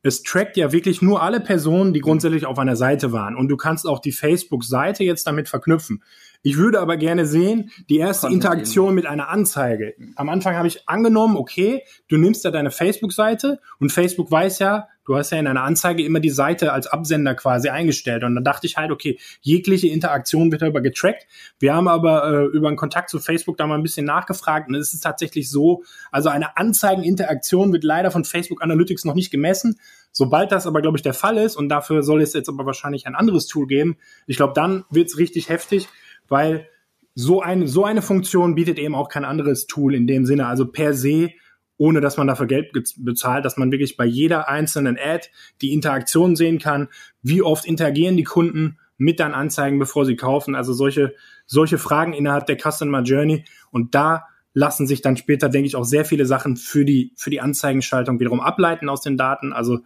[0.04, 3.34] es trackt ja wirklich nur alle Personen, die grundsätzlich auf einer Seite waren.
[3.34, 6.02] Und du kannst auch die Facebook-Seite jetzt damit verknüpfen.
[6.46, 9.94] Ich würde aber gerne sehen, die erste Interaktion mit einer Anzeige.
[10.14, 14.88] Am Anfang habe ich angenommen, okay, du nimmst ja deine Facebook-Seite und Facebook weiß ja,
[15.06, 18.24] du hast ja in einer Anzeige immer die Seite als Absender quasi eingestellt.
[18.24, 21.26] Und dann dachte ich halt, okay, jegliche Interaktion wird darüber getrackt.
[21.58, 24.74] Wir haben aber äh, über einen Kontakt zu Facebook da mal ein bisschen nachgefragt und
[24.74, 29.78] es ist tatsächlich so, also eine Anzeigeninteraktion wird leider von Facebook Analytics noch nicht gemessen.
[30.12, 33.06] Sobald das aber, glaube ich, der Fall ist und dafür soll es jetzt aber wahrscheinlich
[33.06, 35.88] ein anderes Tool geben, ich glaube, dann wird es richtig heftig,
[36.28, 36.68] weil
[37.14, 40.46] so eine, so eine Funktion bietet eben auch kein anderes Tool in dem Sinne.
[40.46, 41.30] Also per se
[41.76, 45.28] ohne dass man dafür Geld bezahlt, dass man wirklich bei jeder einzelnen Ad
[45.60, 46.88] die Interaktion sehen kann,
[47.22, 50.54] wie oft interagieren die Kunden mit deinen Anzeigen, bevor sie kaufen.
[50.54, 51.14] Also solche,
[51.46, 53.44] solche Fragen innerhalb der Customer Journey.
[53.70, 57.30] Und da lassen sich dann später, denke ich, auch sehr viele Sachen für die, für
[57.30, 59.52] die Anzeigenschaltung wiederum ableiten aus den Daten.
[59.52, 59.80] Also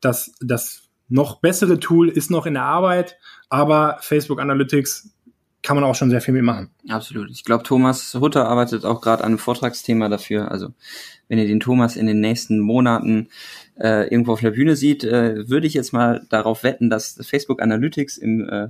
[0.00, 3.16] das, das noch bessere Tool ist noch in der Arbeit,
[3.48, 5.14] aber Facebook Analytics
[5.62, 6.70] kann man auch schon sehr viel mitmachen.
[6.88, 7.30] Absolut.
[7.30, 10.50] Ich glaube, Thomas Hutter arbeitet auch gerade an einem Vortragsthema dafür.
[10.50, 10.72] Also
[11.28, 13.28] wenn ihr den Thomas in den nächsten Monaten
[13.80, 17.62] äh, irgendwo auf der Bühne sieht, äh, würde ich jetzt mal darauf wetten, dass Facebook
[17.62, 18.68] Analytics im, äh,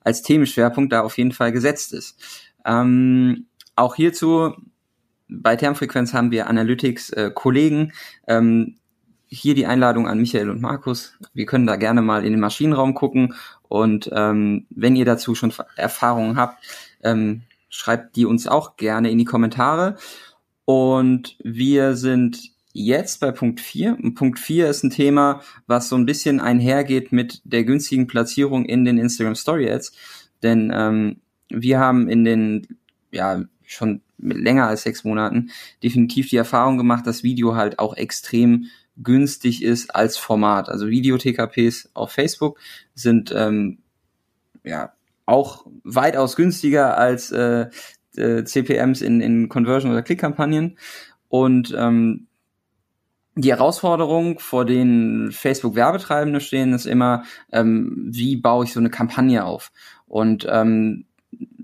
[0.00, 2.18] als Themenschwerpunkt da auf jeden Fall gesetzt ist.
[2.64, 4.54] Ähm, auch hierzu
[5.28, 7.92] bei Termfrequenz haben wir Analytics-Kollegen.
[8.26, 8.76] Äh, ähm,
[9.28, 11.18] hier die Einladung an Michael und Markus.
[11.34, 13.34] Wir können da gerne mal in den Maschinenraum gucken
[13.68, 16.62] und ähm, wenn ihr dazu schon Erfahrungen habt,
[17.02, 19.96] ähm, schreibt die uns auch gerne in die Kommentare.
[20.64, 23.96] Und wir sind jetzt bei Punkt 4.
[24.02, 28.64] Und Punkt 4 ist ein Thema, was so ein bisschen einhergeht mit der günstigen Platzierung
[28.64, 29.92] in den Instagram Story Ads.
[30.42, 32.66] Denn ähm, wir haben in den,
[33.10, 35.50] ja, schon länger als sechs Monaten
[35.82, 40.68] definitiv die Erfahrung gemacht, dass Video halt auch extrem günstig ist als Format.
[40.68, 42.58] Also Video-TKPs auf Facebook
[42.94, 43.78] sind ähm,
[44.64, 44.92] ja
[45.26, 47.66] auch weitaus günstiger als äh,
[48.16, 50.78] äh, CPMs in, in Conversion- oder Klickkampagnen.
[51.28, 52.26] Und ähm,
[53.34, 59.44] die Herausforderung, vor denen Facebook-Werbetreibende stehen, ist immer, ähm, wie baue ich so eine Kampagne
[59.44, 59.72] auf?
[60.06, 61.04] Und ähm,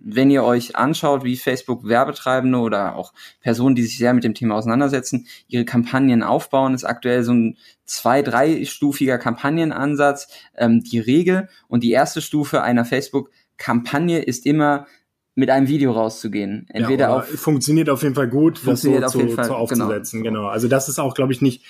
[0.05, 4.35] wenn ihr euch anschaut, wie Facebook Werbetreibende oder auch Personen, die sich sehr mit dem
[4.35, 11.49] Thema auseinandersetzen, ihre Kampagnen aufbauen, ist aktuell so ein zwei-, dreistufiger Kampagnenansatz ähm, die Regel.
[11.69, 14.87] Und die erste Stufe einer Facebook-Kampagne ist immer
[15.35, 16.66] mit einem Video rauszugehen.
[16.68, 19.55] Entweder ja, auf funktioniert auf jeden Fall gut, funktioniert das so, auf jeden Fall, so
[19.55, 20.23] aufzusetzen.
[20.23, 20.40] Genau.
[20.40, 20.49] genau.
[20.51, 21.64] Also das ist auch, glaube ich, nicht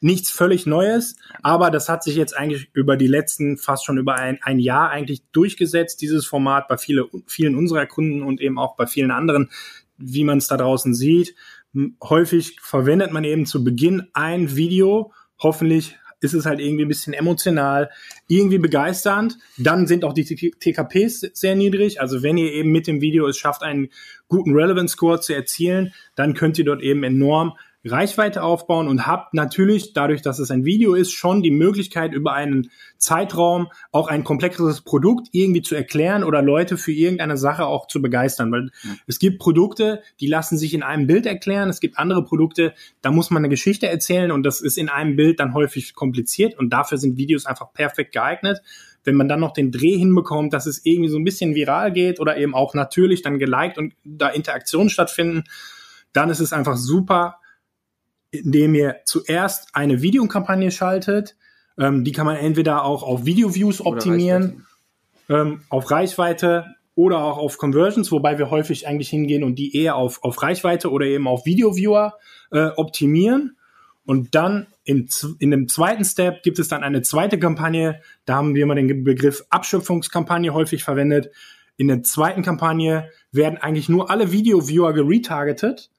[0.00, 4.14] nichts völlig Neues, aber das hat sich jetzt eigentlich über die letzten fast schon über
[4.14, 6.00] ein, ein Jahr eigentlich durchgesetzt.
[6.00, 9.50] Dieses Format bei viele, vielen unserer Kunden und eben auch bei vielen anderen,
[9.96, 11.34] wie man es da draußen sieht.
[12.02, 15.12] Häufig verwendet man eben zu Beginn ein Video.
[15.40, 17.90] Hoffentlich ist es halt irgendwie ein bisschen emotional,
[18.26, 19.38] irgendwie begeisternd.
[19.56, 22.00] Dann sind auch die TKPs sehr niedrig.
[22.00, 23.88] Also wenn ihr eben mit dem Video es schafft, einen
[24.28, 27.54] guten Relevance Score zu erzielen, dann könnt ihr dort eben enorm
[27.88, 32.32] Reichweite aufbauen und habt natürlich, dadurch, dass es ein Video ist, schon die Möglichkeit, über
[32.32, 37.86] einen Zeitraum auch ein komplexeres Produkt irgendwie zu erklären oder Leute für irgendeine Sache auch
[37.86, 38.52] zu begeistern.
[38.52, 38.90] Weil ja.
[39.06, 41.68] es gibt Produkte, die lassen sich in einem Bild erklären.
[41.68, 45.16] Es gibt andere Produkte, da muss man eine Geschichte erzählen und das ist in einem
[45.16, 48.60] Bild dann häufig kompliziert und dafür sind Videos einfach perfekt geeignet
[49.04, 52.20] wenn man dann noch den Dreh hinbekommt, dass es irgendwie so ein bisschen viral geht
[52.20, 55.44] oder eben auch natürlich dann geliked und da Interaktionen stattfinden,
[56.12, 57.38] dann ist es einfach super
[58.30, 61.36] indem ihr zuerst eine Videokampagne schaltet.
[61.78, 64.66] Ähm, die kann man entweder auch auf Video-Views optimieren,
[65.28, 65.50] Reichweite.
[65.50, 69.94] Ähm, auf Reichweite oder auch auf Conversions, wobei wir häufig eigentlich hingehen und die eher
[69.94, 72.14] auf, auf Reichweite oder eben auf Video-Viewer
[72.50, 73.56] äh, optimieren.
[74.04, 75.06] Und dann im,
[75.38, 78.00] in dem zweiten Step gibt es dann eine zweite Kampagne.
[78.24, 81.30] Da haben wir mal den Begriff Abschöpfungskampagne häufig verwendet.
[81.76, 85.90] In der zweiten Kampagne werden eigentlich nur alle Video-Viewer geretargetet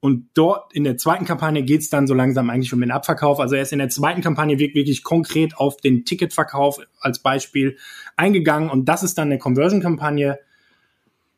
[0.00, 3.38] und dort in der zweiten Kampagne geht's dann so langsam eigentlich um den Abverkauf.
[3.38, 7.76] Also er ist in der zweiten Kampagne wirklich, wirklich konkret auf den Ticketverkauf als Beispiel
[8.16, 8.70] eingegangen.
[8.70, 10.38] Und das ist dann eine Conversion-Kampagne.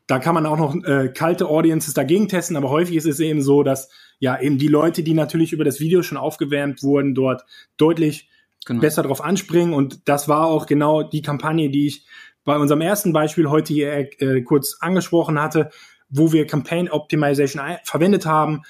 [0.07, 3.42] Da kann man auch noch äh, kalte Audiences dagegen testen, aber häufig ist es eben
[3.42, 7.44] so, dass ja eben die Leute, die natürlich über das Video schon aufgewärmt wurden, dort
[7.77, 8.29] deutlich
[8.64, 8.81] genau.
[8.81, 9.75] besser drauf anspringen.
[9.75, 12.07] Und das war auch genau die Kampagne, die ich
[12.44, 15.70] bei unserem ersten Beispiel heute hier äh, kurz angesprochen hatte
[16.12, 18.62] wo wir Campaign Optimization verwendet haben.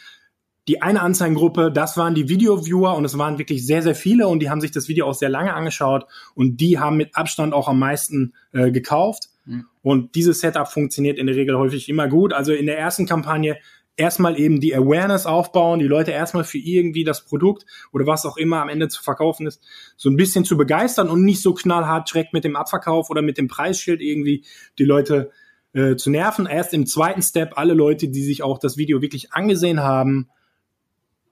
[0.69, 4.39] Die eine Anzeigengruppe, das waren die Video-Viewer und es waren wirklich sehr, sehr viele und
[4.41, 7.67] die haben sich das Video auch sehr lange angeschaut und die haben mit Abstand auch
[7.67, 9.29] am meisten äh, gekauft.
[9.45, 9.67] Mhm.
[9.83, 12.33] Und dieses Setup funktioniert in der Regel häufig immer gut.
[12.33, 13.59] Also in der ersten Kampagne
[13.97, 18.37] erstmal eben die Awareness aufbauen, die Leute erstmal für irgendwie das Produkt oder was auch
[18.37, 19.63] immer am Ende zu verkaufen ist,
[19.97, 23.37] so ein bisschen zu begeistern und nicht so knallhart direkt mit dem Abverkauf oder mit
[23.37, 24.45] dem Preisschild irgendwie
[24.79, 25.31] die Leute
[25.73, 26.47] äh, zu nerven.
[26.47, 30.29] Erst im zweiten Step alle Leute, die sich auch das Video wirklich angesehen haben,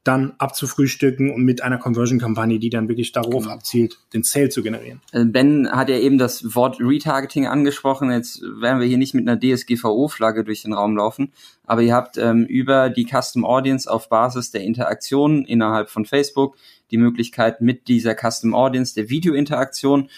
[0.04, 3.54] dann abzufrühstücken und mit einer Conversion-Kampagne, die dann wirklich darauf genau.
[3.54, 5.02] abzielt, den Sale zu generieren.
[5.12, 8.10] Äh, ben hat ja eben das Wort Retargeting angesprochen.
[8.10, 11.32] Jetzt werden wir hier nicht mit einer DSGVO-Flagge durch den Raum laufen,
[11.66, 16.56] aber ihr habt ähm, über die Custom Audience auf Basis der Interaktion innerhalb von Facebook
[16.90, 20.08] die Möglichkeit mit dieser Custom Audience der Videointeraktion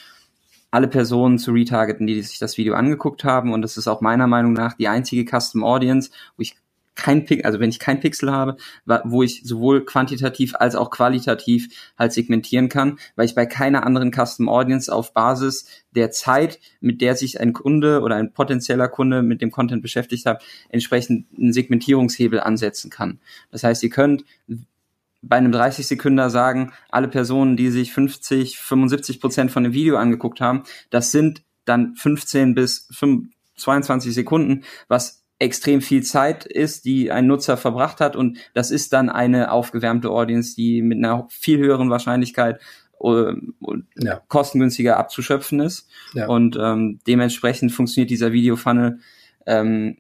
[0.73, 3.53] alle Personen zu retargeten, die sich das Video angeguckt haben.
[3.53, 6.57] Und das ist auch meiner Meinung nach die einzige Custom Audience, wo ich
[6.95, 8.57] kein Pixel, also wenn ich kein Pixel habe,
[9.05, 14.13] wo ich sowohl quantitativ als auch qualitativ halt segmentieren kann, weil ich bei keiner anderen
[14.13, 19.23] Custom Audience auf Basis der Zeit, mit der sich ein Kunde oder ein potenzieller Kunde
[19.23, 23.21] mit dem Content beschäftigt hat, entsprechend einen Segmentierungshebel ansetzen kann.
[23.51, 24.25] Das heißt, ihr könnt
[25.23, 29.97] bei einem 30 Sekünder sagen, alle Personen, die sich 50, 75 Prozent von dem Video
[29.97, 32.89] angeguckt haben, das sind dann 15 bis
[33.57, 38.93] 22 Sekunden, was extrem viel Zeit ist, die ein Nutzer verbracht hat und das ist
[38.93, 42.61] dann eine aufgewärmte Audience, die mit einer viel höheren Wahrscheinlichkeit
[43.01, 43.33] äh,
[43.97, 44.21] ja.
[44.29, 46.27] kostengünstiger abzuschöpfen ist ja.
[46.27, 49.01] und ähm, dementsprechend funktioniert dieser Video-Funnel
[49.47, 49.99] ähm,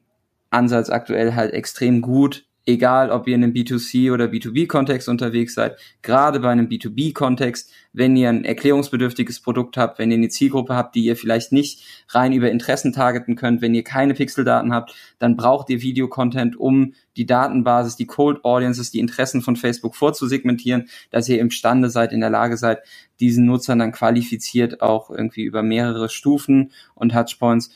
[0.50, 5.78] Ansatz aktuell halt extrem gut egal ob ihr in einem B2C oder B2B-Kontext unterwegs seid,
[6.02, 10.94] gerade bei einem B2B-Kontext, wenn ihr ein erklärungsbedürftiges Produkt habt, wenn ihr eine Zielgruppe habt,
[10.94, 15.36] die ihr vielleicht nicht rein über Interessen targeten könnt, wenn ihr keine Pixeldaten habt, dann
[15.36, 21.28] braucht ihr Videocontent, um die Datenbasis, die Cold Audiences, die Interessen von Facebook vorzusegmentieren, dass
[21.28, 22.78] ihr imstande seid, in der Lage seid,
[23.20, 27.70] diesen Nutzern dann qualifiziert auch irgendwie über mehrere Stufen und Touchpoints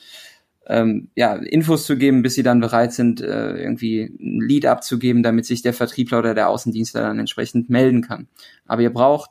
[0.68, 5.22] ähm, ja, Infos zu geben, bis sie dann bereit sind, äh, irgendwie ein Lead abzugeben,
[5.22, 8.28] damit sich der Vertriebler oder der Außendienstler dann entsprechend melden kann.
[8.66, 9.30] Aber ihr braucht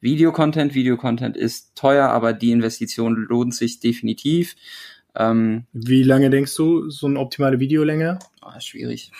[0.00, 0.74] Videocontent.
[0.74, 4.54] Videocontent ist teuer, aber die Investition lohnt sich definitiv.
[5.16, 8.18] Ähm, Wie lange denkst du, so eine optimale Videolänge?
[8.42, 9.10] Oh, schwierig.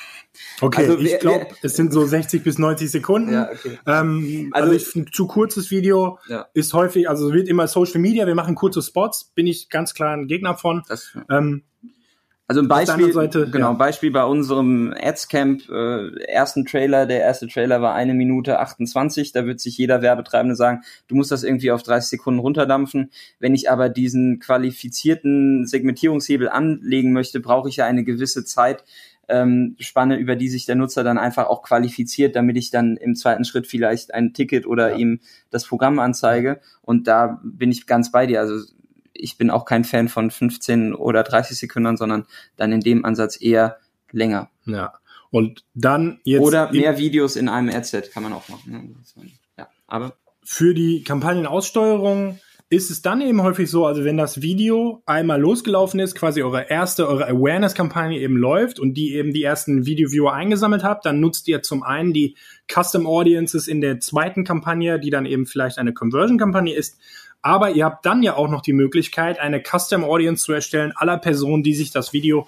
[0.61, 3.32] Okay, also, ich glaube, es sind so 60 bis 90 Sekunden.
[3.32, 3.78] Ja, okay.
[3.86, 6.47] ähm, also, also ich, ein zu kurzes Video ja.
[6.55, 10.16] ist häufig, also wird immer Social Media, wir machen kurze Spots, bin ich ganz klar
[10.16, 10.82] ein Gegner von.
[10.88, 11.64] Das, ähm,
[12.51, 13.72] also ein Beispiel, Seite, genau, ja.
[13.74, 19.46] Beispiel bei unserem Adscamp, äh, ersten Trailer, der erste Trailer war eine Minute 28, da
[19.46, 23.12] wird sich jeder Werbetreibende sagen, du musst das irgendwie auf 30 Sekunden runterdampfen.
[23.38, 28.82] Wenn ich aber diesen qualifizierten Segmentierungshebel anlegen möchte, brauche ich ja eine gewisse Zeit,
[29.28, 33.14] ähm, Spanne, über die sich der Nutzer dann einfach auch qualifiziert, damit ich dann im
[33.14, 34.96] zweiten Schritt vielleicht ein Ticket oder ja.
[34.96, 35.20] ihm
[35.51, 36.59] das Programm anzeige.
[36.82, 38.40] Und da bin ich ganz bei dir.
[38.40, 38.66] Also
[39.22, 43.40] ich bin auch kein Fan von 15 oder 30 Sekunden, sondern dann in dem Ansatz
[43.40, 43.78] eher
[44.12, 44.50] länger.
[44.64, 44.94] Ja.
[45.30, 46.42] Und dann jetzt.
[46.42, 48.94] Oder mehr Videos in einem Adset kann man auch machen.
[49.16, 49.34] Ne?
[49.56, 50.14] Ja, aber.
[50.42, 52.40] Für die Kampagnenaussteuerung
[52.70, 56.70] ist es dann eben häufig so, also wenn das Video einmal losgelaufen ist, quasi eure
[56.70, 61.48] erste, eure Awareness-Kampagne eben läuft und die eben die ersten Video-Viewer eingesammelt habt, dann nutzt
[61.48, 62.36] ihr zum einen die
[62.72, 66.96] Custom Audiences in der zweiten Kampagne, die dann eben vielleicht eine Conversion-Kampagne ist,
[67.43, 71.18] aber ihr habt dann ja auch noch die Möglichkeit, eine Custom Audience zu erstellen aller
[71.18, 72.47] Personen, die sich das Video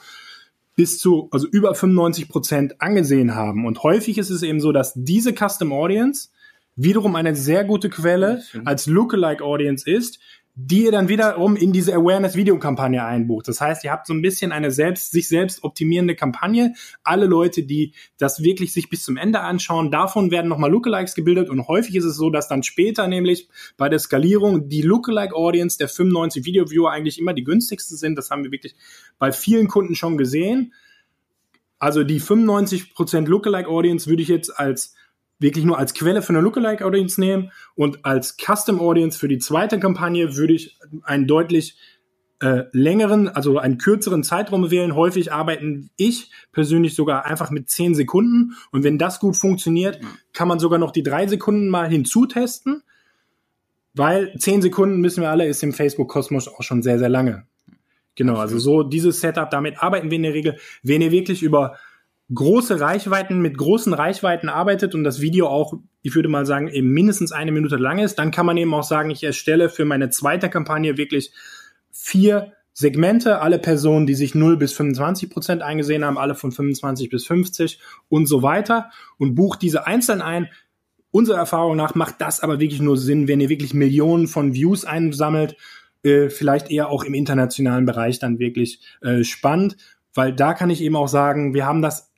[0.74, 3.66] bis zu, also über 95 Prozent angesehen haben.
[3.66, 6.30] Und häufig ist es eben so, dass diese Custom Audience
[6.76, 10.18] wiederum eine sehr gute Quelle als Lookalike Audience ist,
[10.54, 13.48] die ihr dann wiederum in diese Awareness-Videokampagne einbucht.
[13.48, 16.74] Das heißt, ihr habt so ein bisschen eine selbst, sich selbst optimierende Kampagne.
[17.02, 21.48] Alle Leute, die das wirklich sich bis zum Ende anschauen, davon werden nochmal Lookalikes gebildet
[21.48, 23.48] und häufig ist es so, dass dann später nämlich
[23.78, 28.16] bei der Skalierung die Lookalike-Audience der 95 Video-Viewer eigentlich immer die günstigsten sind.
[28.16, 28.74] Das haben wir wirklich
[29.18, 30.74] bei vielen Kunden schon gesehen.
[31.78, 34.94] Also die 95% Lookalike-Audience würde ich jetzt als
[35.42, 39.38] wirklich nur als Quelle für eine Lookalike Audience nehmen und als Custom Audience für die
[39.38, 41.76] zweite Kampagne würde ich einen deutlich
[42.40, 44.94] äh, längeren, also einen kürzeren Zeitraum wählen.
[44.96, 50.00] Häufig arbeiten ich persönlich sogar einfach mit zehn Sekunden und wenn das gut funktioniert,
[50.32, 52.82] kann man sogar noch die drei Sekunden mal hinzutesten,
[53.94, 57.46] weil zehn Sekunden müssen wir alle ist im Facebook-Kosmos auch schon sehr, sehr lange.
[58.14, 60.58] Genau, also so dieses Setup, damit arbeiten wir in der Regel.
[60.82, 61.78] Wenn ihr wirklich über
[62.34, 66.88] große Reichweiten mit großen Reichweiten arbeitet und das Video auch, ich würde mal sagen, eben
[66.88, 70.10] mindestens eine Minute lang ist, dann kann man eben auch sagen, ich erstelle für meine
[70.10, 71.32] zweite Kampagne wirklich
[71.90, 77.10] vier Segmente, alle Personen, die sich 0 bis 25 Prozent eingesehen haben, alle von 25
[77.10, 80.48] bis 50 und so weiter und bucht diese einzeln ein.
[81.10, 84.86] Unserer Erfahrung nach macht das aber wirklich nur Sinn, wenn ihr wirklich Millionen von Views
[84.86, 85.56] einsammelt,
[86.02, 89.76] äh, vielleicht eher auch im internationalen Bereich dann wirklich äh, spannend,
[90.14, 92.11] weil da kann ich eben auch sagen, wir haben das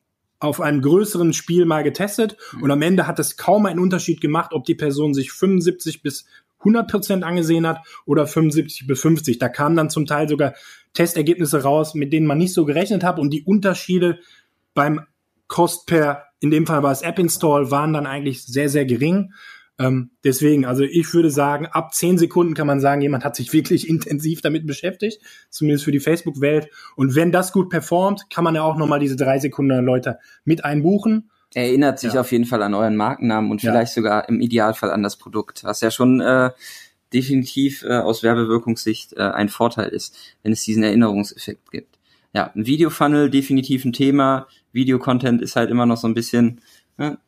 [0.44, 4.52] auf einem größeren Spiel mal getestet und am Ende hat es kaum einen Unterschied gemacht,
[4.52, 6.26] ob die Person sich 75 bis
[6.60, 9.38] 100 Prozent angesehen hat oder 75 bis 50.
[9.38, 10.54] Da kamen dann zum Teil sogar
[10.94, 14.18] Testergebnisse raus, mit denen man nicht so gerechnet hat und die Unterschiede
[14.72, 15.00] beim
[15.46, 19.32] Cost per, in dem Fall war es App Install, waren dann eigentlich sehr, sehr gering.
[19.78, 23.52] Ähm, deswegen, also ich würde sagen, ab zehn Sekunden kann man sagen, jemand hat sich
[23.52, 25.20] wirklich intensiv damit beschäftigt,
[25.50, 26.68] zumindest für die Facebook-Welt.
[26.96, 30.64] Und wenn das gut performt, kann man ja auch nochmal diese drei Sekunden Leute mit
[30.64, 31.30] einbuchen.
[31.54, 32.20] Erinnert sich ja.
[32.20, 34.02] auf jeden Fall an euren Markennamen und vielleicht ja.
[34.02, 36.50] sogar im Idealfall an das Produkt, was ja schon äh,
[37.12, 41.98] definitiv äh, aus Werbewirkungssicht äh, ein Vorteil ist, wenn es diesen Erinnerungseffekt gibt.
[42.34, 44.48] Ja, ein Videofunnel definitiv ein Thema.
[44.72, 46.60] Videocontent ist halt immer noch so ein bisschen
[46.98, 47.18] ne,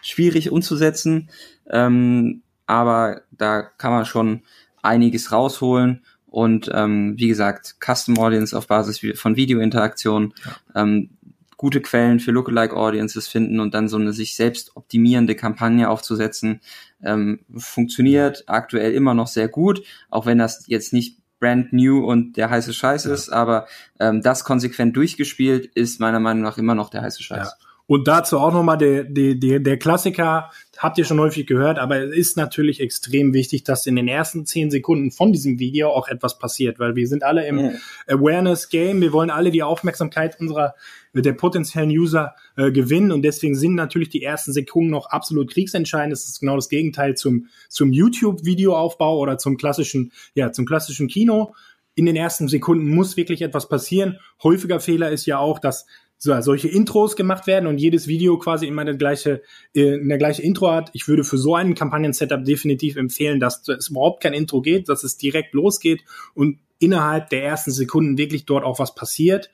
[0.00, 1.28] schwierig umzusetzen.
[1.70, 4.42] Ähm, aber da kann man schon
[4.82, 6.04] einiges rausholen.
[6.26, 10.82] Und ähm, wie gesagt, Custom Audience auf Basis von Videointeraktion, ja.
[10.82, 11.10] ähm,
[11.56, 16.60] gute Quellen für Lookalike Audiences finden und dann so eine sich selbst optimierende Kampagne aufzusetzen,
[17.02, 22.36] ähm, funktioniert aktuell immer noch sehr gut, auch wenn das jetzt nicht brand new und
[22.36, 23.14] der heiße Scheiß ja.
[23.14, 23.66] ist, aber
[24.00, 27.56] ähm, das konsequent durchgespielt ist meiner Meinung nach immer noch der heiße Scheiß.
[27.60, 27.66] Ja.
[27.86, 31.98] Und dazu auch nochmal der, der, der, der Klassiker, habt ihr schon häufig gehört, aber
[31.98, 36.08] es ist natürlich extrem wichtig, dass in den ersten zehn Sekunden von diesem Video auch
[36.08, 37.72] etwas passiert, weil wir sind alle im ja.
[38.06, 40.74] Awareness-Game, wir wollen alle die Aufmerksamkeit unserer,
[41.12, 46.12] der potenziellen User äh, gewinnen und deswegen sind natürlich die ersten Sekunden noch absolut kriegsentscheidend.
[46.12, 51.52] Das ist genau das Gegenteil zum, zum YouTube-Videoaufbau oder zum klassischen, ja, zum klassischen Kino
[51.94, 54.18] in den ersten Sekunden muss wirklich etwas passieren.
[54.42, 55.86] Häufiger Fehler ist ja auch, dass
[56.18, 59.42] so, solche Intros gemacht werden und jedes Video quasi immer eine gleiche,
[59.74, 60.90] äh, eine gleiche Intro hat.
[60.92, 65.04] Ich würde für so einen Kampagnen-Setup definitiv empfehlen, dass es überhaupt kein Intro geht, dass
[65.04, 66.02] es direkt losgeht
[66.34, 69.50] und innerhalb der ersten Sekunden wirklich dort auch was passiert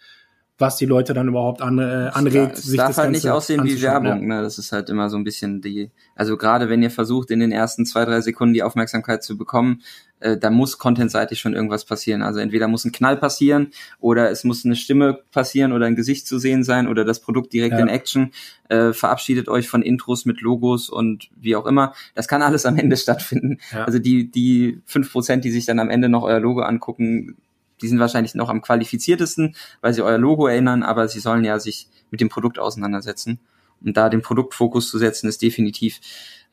[0.60, 2.58] was die Leute dann überhaupt an, äh, anregt.
[2.58, 4.26] Es sich darf das halt Ganze nicht aussehen wie Werbung.
[4.26, 4.42] Ne?
[4.42, 7.52] Das ist halt immer so ein bisschen die, also gerade wenn ihr versucht, in den
[7.52, 9.82] ersten zwei, drei Sekunden die Aufmerksamkeit zu bekommen,
[10.20, 12.22] äh, da muss contentseitig schon irgendwas passieren.
[12.22, 16.26] Also entweder muss ein Knall passieren oder es muss eine Stimme passieren oder ein Gesicht
[16.26, 17.80] zu sehen sein oder das Produkt direkt ja.
[17.80, 18.32] in Action.
[18.68, 21.94] Äh, verabschiedet euch von Intros mit Logos und wie auch immer.
[22.14, 23.58] Das kann alles am Ende stattfinden.
[23.72, 23.84] Ja.
[23.84, 27.36] Also die, die fünf Prozent, die sich dann am Ende noch euer Logo angucken,
[27.82, 31.58] die sind wahrscheinlich noch am qualifiziertesten, weil sie euer Logo erinnern, aber sie sollen ja
[31.58, 33.40] sich mit dem Produkt auseinandersetzen.
[33.82, 36.00] Und da den Produktfokus zu setzen, ist definitiv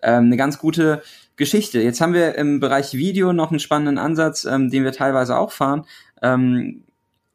[0.01, 1.01] ähm, eine ganz gute
[1.35, 1.81] Geschichte.
[1.81, 5.51] Jetzt haben wir im Bereich Video noch einen spannenden Ansatz, ähm, den wir teilweise auch
[5.51, 5.85] fahren.
[6.21, 6.83] Ähm,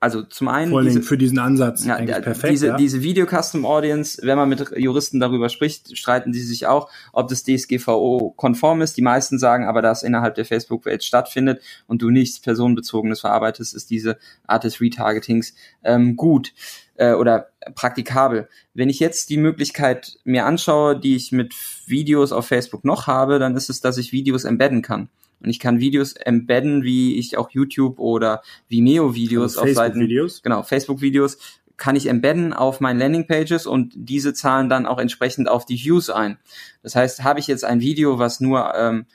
[0.03, 2.53] also zum einen Vor diese, für diesen Ansatz ja, eigentlich perfekt.
[2.53, 2.77] Diese, ja.
[2.77, 7.29] diese Video Custom Audience, wenn man mit Juristen darüber spricht, streiten sie sich auch, ob
[7.29, 8.97] das DSGVO konform ist.
[8.97, 13.91] Die meisten sagen aber, dass innerhalb der Facebook-Welt stattfindet und du nichts personenbezogenes verarbeitest, ist
[13.91, 16.53] diese Art des Retargetings ähm, gut
[16.97, 18.49] äh, oder praktikabel.
[18.75, 21.55] Wenn ich jetzt die Möglichkeit mir anschaue, die ich mit
[21.87, 25.11] Videos auf Facebook noch habe, dann ist es, dass ich Videos embedden kann.
[25.43, 30.43] Und ich kann Videos embedden, wie ich auch YouTube oder Vimeo-Videos also auf Seiten, Videos.
[30.43, 31.39] genau, Facebook-Videos
[31.77, 36.11] kann ich embedden auf meinen Landingpages und diese zahlen dann auch entsprechend auf die Views
[36.11, 36.39] ein.
[36.83, 39.07] Das heißt, habe ich jetzt ein Video, was nur ähm,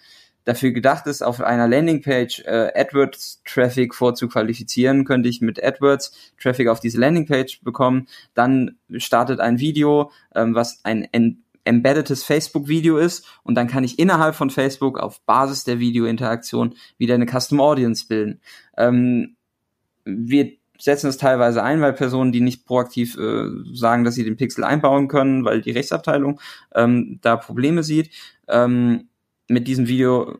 [0.47, 6.99] dafür gedacht ist, auf einer Landingpage äh, AdWords-Traffic vorzuqualifizieren, könnte ich mit AdWords-Traffic auf diese
[6.99, 8.07] Landingpage bekommen.
[8.33, 11.07] Dann startet ein Video, ähm, was ein
[11.67, 17.15] embeddedes Facebook-Video ist und dann kann ich innerhalb von Facebook auf Basis der Videointeraktion wieder
[17.15, 18.41] eine Custom Audience bilden.
[18.77, 19.35] Ähm,
[20.05, 24.37] wir setzen es teilweise ein, weil Personen, die nicht proaktiv äh, sagen, dass sie den
[24.37, 26.39] Pixel einbauen können, weil die Rechtsabteilung
[26.73, 28.11] ähm, da Probleme sieht.
[28.47, 29.09] Ähm,
[29.47, 30.39] mit diesem Video,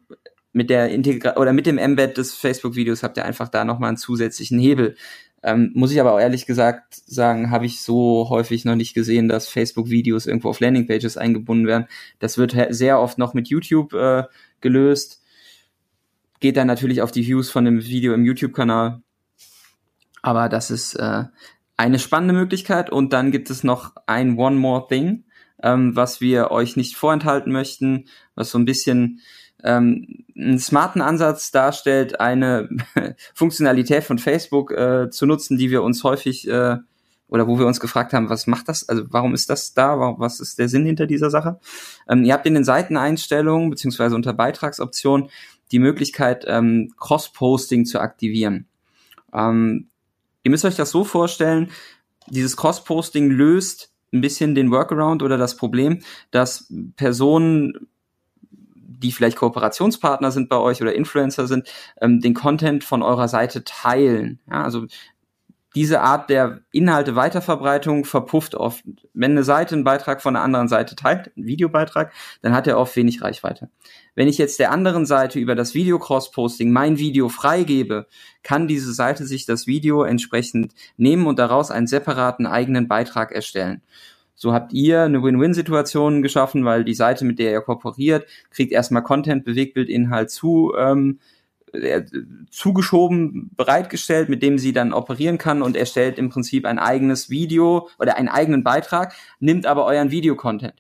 [0.54, 3.98] mit der Integra oder mit dem Embed des Facebook-Videos habt ihr einfach da nochmal einen
[3.98, 4.96] zusätzlichen Hebel.
[5.48, 9.30] Ähm, muss ich aber auch ehrlich gesagt sagen, habe ich so häufig noch nicht gesehen,
[9.30, 11.88] dass Facebook-Videos irgendwo auf Landingpages eingebunden werden.
[12.20, 14.24] Das wird sehr oft noch mit YouTube äh,
[14.60, 15.24] gelöst.
[16.42, 19.02] Geht dann natürlich auf die Views von dem Video im YouTube-Kanal.
[20.22, 21.24] Aber das ist äh,
[21.78, 22.90] eine spannende Möglichkeit.
[22.90, 25.24] Und dann gibt es noch ein One More Thing,
[25.64, 29.22] ähm, was wir euch nicht vorenthalten möchten, was so ein bisschen
[29.64, 32.70] ähm, einen smarten Ansatz darstellt, eine
[33.34, 36.78] Funktionalität von Facebook äh, zu nutzen, die wir uns häufig äh,
[37.30, 38.88] oder wo wir uns gefragt haben, was macht das?
[38.88, 40.00] Also warum ist das da?
[40.18, 41.60] Was ist der Sinn hinter dieser Sache?
[42.08, 45.30] Ähm, ihr habt in den Seiteneinstellungen beziehungsweise unter Beitragsoptionen
[45.72, 48.68] die Möglichkeit, ähm, Cross-Posting zu aktivieren.
[49.34, 49.90] Ähm,
[50.44, 51.70] ihr müsst euch das so vorstellen,
[52.30, 56.00] dieses Cross-Posting löst ein bisschen den Workaround oder das Problem,
[56.32, 57.88] dass Personen
[58.98, 61.68] die vielleicht Kooperationspartner sind bei euch oder Influencer sind,
[62.02, 64.40] ähm, den Content von eurer Seite teilen.
[64.50, 64.88] Ja, also
[65.78, 68.84] diese Art der Inhalte Weiterverbreitung verpufft oft.
[69.14, 72.80] Wenn eine Seite einen Beitrag von einer anderen Seite teilt, einen Videobeitrag, dann hat er
[72.80, 73.70] oft wenig Reichweite.
[74.16, 78.08] Wenn ich jetzt der anderen Seite über das Video Cross-Posting mein Video freigebe,
[78.42, 83.84] kann diese Seite sich das Video entsprechend nehmen und daraus einen separaten eigenen Beitrag erstellen.
[84.40, 89.02] So habt ihr eine Win-Win-Situation geschaffen, weil die Seite, mit der ihr kooperiert, kriegt erstmal
[89.02, 91.18] Content, Bewegtbildinhalt zu, ähm,
[91.74, 92.04] äh,
[92.52, 97.90] zugeschoben, bereitgestellt, mit dem sie dann operieren kann und erstellt im Prinzip ein eigenes Video
[97.98, 100.76] oder einen eigenen Beitrag, nimmt aber euren Videocontent.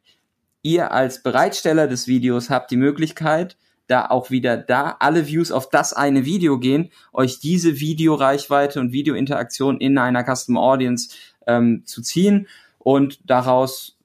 [0.61, 5.71] Ihr als Bereitsteller des Videos habt die Möglichkeit, da auch wieder da alle Views auf
[5.71, 11.09] das eine Video gehen, euch diese Videoreichweite und Videointeraktion in einer Custom Audience
[11.47, 12.47] ähm, zu ziehen
[12.87, 13.97] und daraus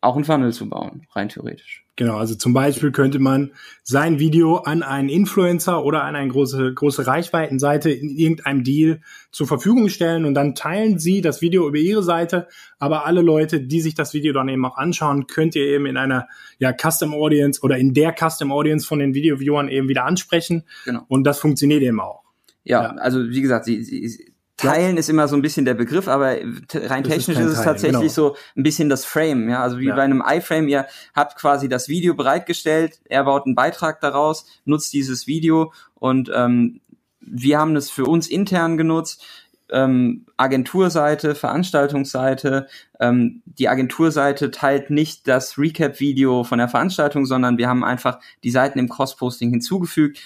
[0.00, 1.84] auch einen Funnel zu bauen, rein theoretisch.
[1.96, 3.50] Genau, also zum Beispiel könnte man
[3.82, 9.00] sein Video an einen Influencer oder an eine große, große Reichweitenseite in irgendeinem Deal
[9.32, 12.46] zur Verfügung stellen und dann teilen sie das Video über ihre Seite,
[12.78, 15.96] aber alle Leute, die sich das Video dann eben auch anschauen, könnt ihr eben in
[15.96, 16.28] einer
[16.60, 20.62] ja, Custom Audience oder in der Custom Audience von den Video-Viewern eben wieder ansprechen.
[20.84, 21.02] Genau.
[21.08, 22.22] Und das funktioniert eben auch.
[22.62, 22.90] Ja, ja.
[22.92, 24.31] also wie gesagt, sie, sie,
[24.62, 26.36] Teilen ist immer so ein bisschen der Begriff, aber
[26.74, 28.12] rein technisch ist, ist es Teilen, tatsächlich genau.
[28.12, 29.94] so ein bisschen das Frame, ja, also wie ja.
[29.94, 34.92] bei einem iFrame, ihr habt quasi das Video bereitgestellt, er baut einen Beitrag daraus, nutzt
[34.92, 36.80] dieses Video und ähm,
[37.20, 39.24] wir haben es für uns intern genutzt
[39.72, 42.68] ähm, Agenturseite, Veranstaltungsseite.
[43.00, 48.50] Ähm, die Agenturseite teilt nicht das Recap-Video von der Veranstaltung, sondern wir haben einfach die
[48.50, 50.20] Seiten im Cross-Posting hinzugefügt.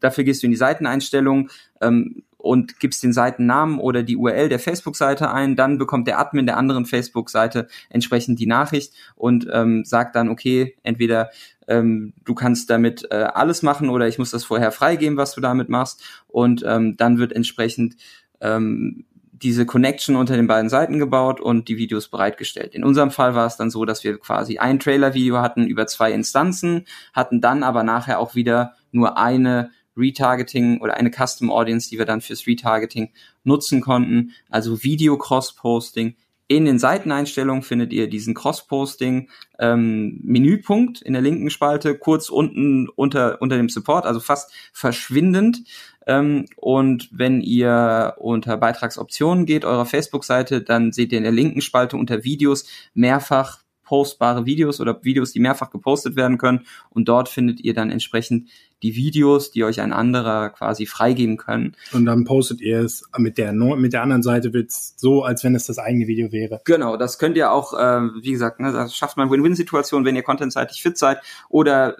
[0.00, 4.58] Dafür gehst du in die Seiteneinstellung ähm, und gibst den Seitennamen oder die URL der
[4.58, 5.56] Facebook-Seite ein.
[5.56, 10.76] Dann bekommt der Admin der anderen Facebook-Seite entsprechend die Nachricht und ähm, sagt dann, okay,
[10.82, 11.30] entweder
[11.68, 15.40] ähm, du kannst damit äh, alles machen oder ich muss das vorher freigeben, was du
[15.40, 16.02] damit machst.
[16.26, 17.94] Und ähm, dann wird entsprechend
[18.40, 22.74] ähm, diese Connection unter den beiden Seiten gebaut und die Videos bereitgestellt.
[22.74, 26.12] In unserem Fall war es dann so, dass wir quasi ein Trailer-Video hatten über zwei
[26.12, 31.98] Instanzen, hatten dann aber nachher auch wieder nur eine Retargeting oder eine Custom Audience, die
[31.98, 33.10] wir dann fürs Retargeting
[33.44, 34.32] nutzen konnten.
[34.50, 36.16] Also Video Cross-Posting.
[36.48, 42.88] In den Seiteneinstellungen findet ihr diesen Cross-Posting ähm, Menüpunkt in der linken Spalte, kurz unten
[42.90, 45.62] unter, unter dem Support, also fast verschwindend.
[46.06, 51.62] Ähm, und wenn ihr unter Beitragsoptionen geht, eurer Facebook-Seite, dann seht ihr in der linken
[51.62, 56.66] Spalte unter Videos mehrfach postbare Videos oder Videos, die mehrfach gepostet werden können.
[56.90, 58.48] Und dort findet ihr dann entsprechend
[58.82, 61.76] die Videos, die euch ein anderer quasi freigeben können.
[61.92, 65.54] Und dann postet ihr es mit der mit der anderen Seite wird's so, als wenn
[65.54, 66.60] es das eigene Video wäre.
[66.64, 70.22] Genau, das könnt ihr auch, äh, wie gesagt, ne, das schafft man Win-Win-Situation, wenn ihr
[70.22, 71.18] contentseitig fit seid
[71.48, 71.96] oder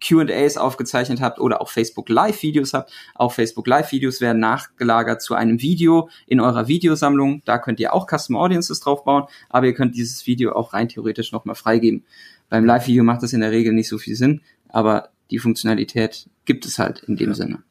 [0.00, 2.92] QAs aufgezeichnet habt oder auch Facebook Live-Videos habt.
[3.14, 7.42] Auch Facebook Live-Videos werden nachgelagert zu einem Video in eurer Videosammlung.
[7.44, 10.88] Da könnt ihr auch Custom Audiences drauf bauen, aber ihr könnt dieses Video auch rein
[10.88, 12.04] theoretisch nochmal freigeben.
[12.48, 16.66] Beim Live-Video macht das in der Regel nicht so viel Sinn, aber die Funktionalität gibt
[16.66, 17.34] es halt in dem ja.
[17.34, 17.62] Sinne.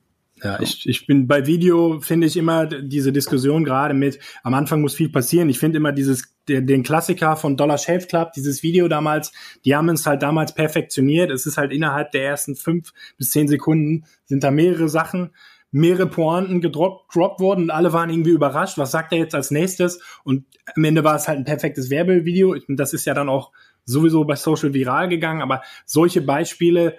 [0.43, 4.81] Ja, ich, ich bin bei Video finde ich immer diese Diskussion gerade mit, am Anfang
[4.81, 5.49] muss viel passieren.
[5.49, 9.31] Ich finde immer dieses, den, den Klassiker von Dollar Shave Club, dieses Video damals,
[9.63, 11.31] die haben es halt damals perfektioniert.
[11.31, 15.31] Es ist halt innerhalb der ersten fünf bis zehn Sekunden sind da mehrere Sachen,
[15.71, 18.77] mehrere Pointen gedroppt, gedroppt worden und alle waren irgendwie überrascht.
[18.77, 20.01] Was sagt er jetzt als nächstes?
[20.25, 20.45] Und
[20.75, 22.57] am Ende war es halt ein perfektes Werbevideo.
[22.67, 23.51] Das ist ja dann auch
[23.85, 26.97] sowieso bei Social viral gegangen, aber solche Beispiele,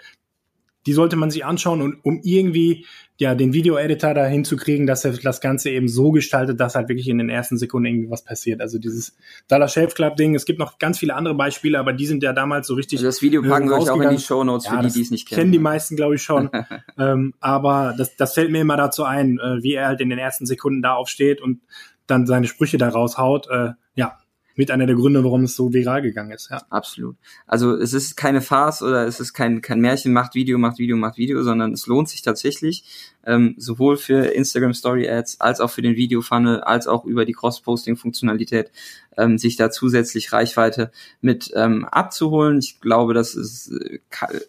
[0.87, 2.87] die sollte man sich anschauen und um irgendwie
[3.19, 7.09] ja den Video-Editor da hinzukriegen, dass er das Ganze eben so gestaltet, dass halt wirklich
[7.09, 8.61] in den ersten Sekunden irgendwie was passiert.
[8.61, 9.17] Also dieses
[9.49, 10.35] Dollar Shave Club Ding.
[10.35, 12.99] Es gibt noch ganz viele andere Beispiele, aber die sind ja damals so richtig.
[12.99, 15.01] Also das Video packen wir euch auch in die Show Notes für ja, die, die
[15.01, 15.41] es nicht kennen.
[15.41, 16.51] Kennen die meisten, glaube ich schon.
[16.99, 20.19] ähm, aber das, das fällt mir immer dazu ein, äh, wie er halt in den
[20.19, 21.61] ersten Sekunden da aufsteht und
[22.07, 23.49] dann seine Sprüche da raushaut.
[23.51, 24.19] Äh, ja,
[24.57, 26.51] mit einer der Gründe, warum es so viral gegangen ist.
[26.51, 26.63] Ja.
[26.71, 27.17] Absolut.
[27.47, 30.97] Also es ist keine Farce oder es ist kein, kein Märchen, macht Video, macht Video,
[30.97, 32.85] macht Video, sondern es lohnt sich tatsächlich,
[33.25, 37.25] ähm, sowohl für Instagram Story Ads als auch für den Video Funnel, als auch über
[37.25, 38.71] die Cross-Posting-Funktionalität,
[39.17, 40.91] ähm, sich da zusätzlich Reichweite
[41.21, 42.59] mit ähm, abzuholen.
[42.59, 44.41] Ich glaube, das ist äh, kann,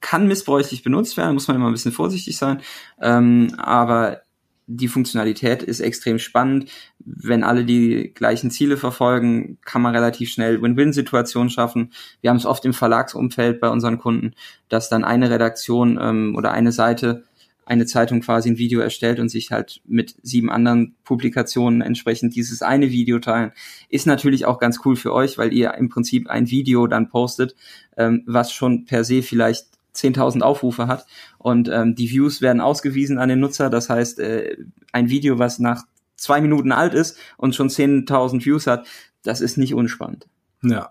[0.00, 2.60] kann missbräuchlich benutzt werden, muss man immer ein bisschen vorsichtig sein.
[3.00, 4.20] Ähm, aber
[4.66, 6.70] die Funktionalität ist extrem spannend.
[6.98, 11.92] Wenn alle die gleichen Ziele verfolgen, kann man relativ schnell Win-Win-Situationen schaffen.
[12.20, 14.32] Wir haben es oft im Verlagsumfeld bei unseren Kunden,
[14.68, 17.24] dass dann eine Redaktion ähm, oder eine Seite,
[17.66, 22.62] eine Zeitung quasi ein Video erstellt und sich halt mit sieben anderen Publikationen entsprechend dieses
[22.62, 23.52] eine Video teilen.
[23.88, 27.54] Ist natürlich auch ganz cool für euch, weil ihr im Prinzip ein Video dann postet,
[27.96, 31.06] ähm, was schon per se vielleicht 10.000 Aufrufe hat
[31.38, 33.70] und ähm, die Views werden ausgewiesen an den Nutzer.
[33.70, 34.56] Das heißt, äh,
[34.92, 35.84] ein Video, was nach
[36.16, 38.86] zwei Minuten alt ist und schon 10.000 Views hat,
[39.22, 40.26] das ist nicht unspannend.
[40.62, 40.90] Ja.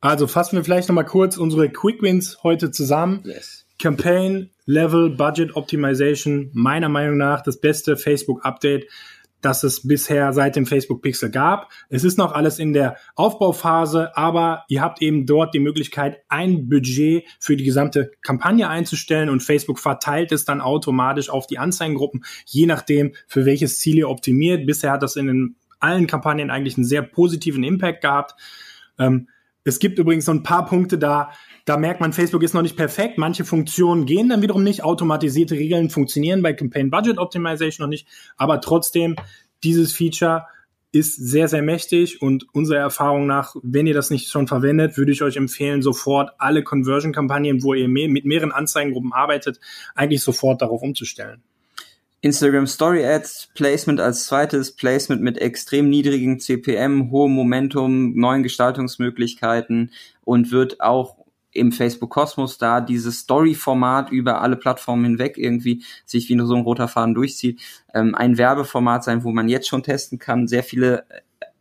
[0.00, 3.22] Also fassen wir vielleicht nochmal kurz unsere Quick Wins heute zusammen.
[3.24, 3.66] Yes.
[3.78, 8.86] Campaign Level Budget Optimization, meiner Meinung nach das beste Facebook Update
[9.40, 11.70] das es bisher seit dem Facebook Pixel gab.
[11.88, 16.68] Es ist noch alles in der Aufbauphase, aber ihr habt eben dort die Möglichkeit, ein
[16.68, 22.24] Budget für die gesamte Kampagne einzustellen und Facebook verteilt es dann automatisch auf die Anzeigengruppen,
[22.46, 24.66] je nachdem, für welches Ziel ihr optimiert.
[24.66, 28.34] Bisher hat das in den, allen Kampagnen eigentlich einen sehr positiven Impact gehabt.
[28.98, 29.28] Ähm,
[29.68, 31.30] es gibt übrigens so ein paar Punkte da,
[31.64, 33.18] da merkt man, Facebook ist noch nicht perfekt.
[33.18, 34.82] Manche Funktionen gehen dann wiederum nicht.
[34.82, 38.08] Automatisierte Regeln funktionieren bei Campaign Budget Optimization noch nicht.
[38.36, 39.16] Aber trotzdem,
[39.62, 40.46] dieses Feature
[40.90, 45.12] ist sehr, sehr mächtig und unserer Erfahrung nach, wenn ihr das nicht schon verwendet, würde
[45.12, 49.60] ich euch empfehlen, sofort alle Conversion-Kampagnen, wo ihr mit mehreren Anzeigengruppen arbeitet,
[49.94, 51.42] eigentlich sofort darauf umzustellen.
[52.20, 59.92] Instagram Story Ads, Placement als zweites, Placement mit extrem niedrigen CPM, hohem Momentum, neuen Gestaltungsmöglichkeiten
[60.24, 61.16] und wird auch
[61.52, 66.62] im Facebook-Kosmos da dieses Story-Format über alle Plattformen hinweg irgendwie sich wie nur so ein
[66.62, 67.60] roter Faden durchzieht,
[67.94, 71.04] ähm, ein Werbeformat sein, wo man jetzt schon testen kann, sehr viele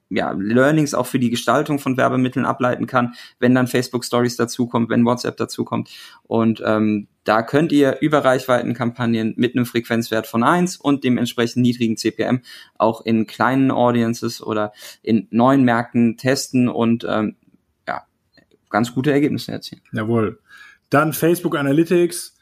[0.10, 4.90] ja, Learnings auch für die Gestaltung von Werbemitteln ableiten kann, wenn dann Facebook Stories dazukommt,
[4.90, 5.90] wenn WhatsApp dazukommt.
[6.24, 11.62] Und ähm, da könnt ihr über Reichweitenkampagnen mit einem Frequenzwert von eins und dem entsprechend
[11.62, 12.42] niedrigen CPM
[12.78, 17.36] auch in kleinen Audiences oder in neuen Märkten testen und ähm,
[17.86, 18.04] ja,
[18.70, 19.82] ganz gute Ergebnisse erzielen.
[19.92, 20.40] Jawohl.
[20.90, 22.36] Dann Facebook Analytics.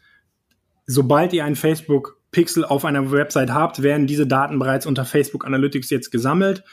[0.85, 5.47] Sobald ihr ein Facebook Pixel auf einer Website habt, werden diese Daten bereits unter Facebook
[5.47, 6.63] Analytics jetzt gesammelt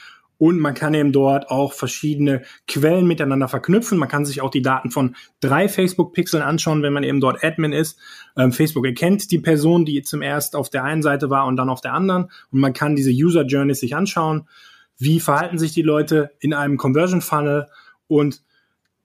[0.43, 3.97] und man kann eben dort auch verschiedene Quellen miteinander verknüpfen.
[3.97, 7.71] Man kann sich auch die Daten von drei Facebook-Pixeln anschauen, wenn man eben dort Admin
[7.71, 7.97] ist.
[8.35, 11.69] Ähm, Facebook erkennt die Person, die zum erst auf der einen Seite war und dann
[11.69, 12.23] auf der anderen.
[12.51, 14.49] Und man kann diese User Journeys sich anschauen.
[14.97, 17.67] Wie verhalten sich die Leute in einem Conversion Funnel?
[18.07, 18.43] Und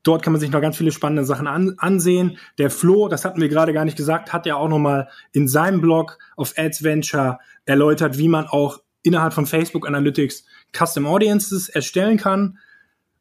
[0.05, 2.39] Dort kann man sich noch ganz viele spannende Sachen an, ansehen.
[2.57, 5.80] Der Flo, das hatten wir gerade gar nicht gesagt, hat ja auch nochmal in seinem
[5.80, 10.44] Blog auf AdsVenture erläutert, wie man auch innerhalb von Facebook Analytics
[10.76, 12.59] Custom Audiences erstellen kann.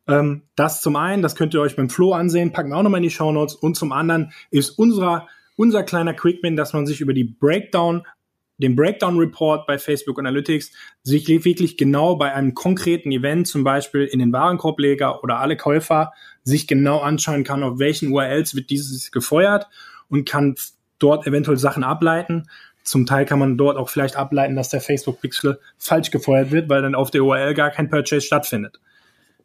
[0.08, 3.00] Ähm, das zum einen, das könnt ihr euch beim Flow ansehen, packen wir auch nochmal
[3.00, 3.56] in die Show Notes.
[3.56, 8.06] Und zum anderen ist unserer, unser kleiner Quickman, dass man sich über die Breakdown,
[8.58, 10.72] den Breakdown Report bei Facebook Analytics
[11.04, 16.12] sich wirklich genau bei einem konkreten Event, zum Beispiel in den Warenkorbleger oder alle Käufer,
[16.44, 19.68] sich genau anschauen kann, auf welchen URLs wird dieses gefeuert
[20.10, 20.56] und kann
[21.00, 22.50] dort eventuell Sachen ableiten.
[22.88, 26.82] Zum Teil kann man dort auch vielleicht ableiten, dass der Facebook-Pixel falsch gefeuert wird, weil
[26.82, 28.80] dann auf der URL gar kein Purchase stattfindet.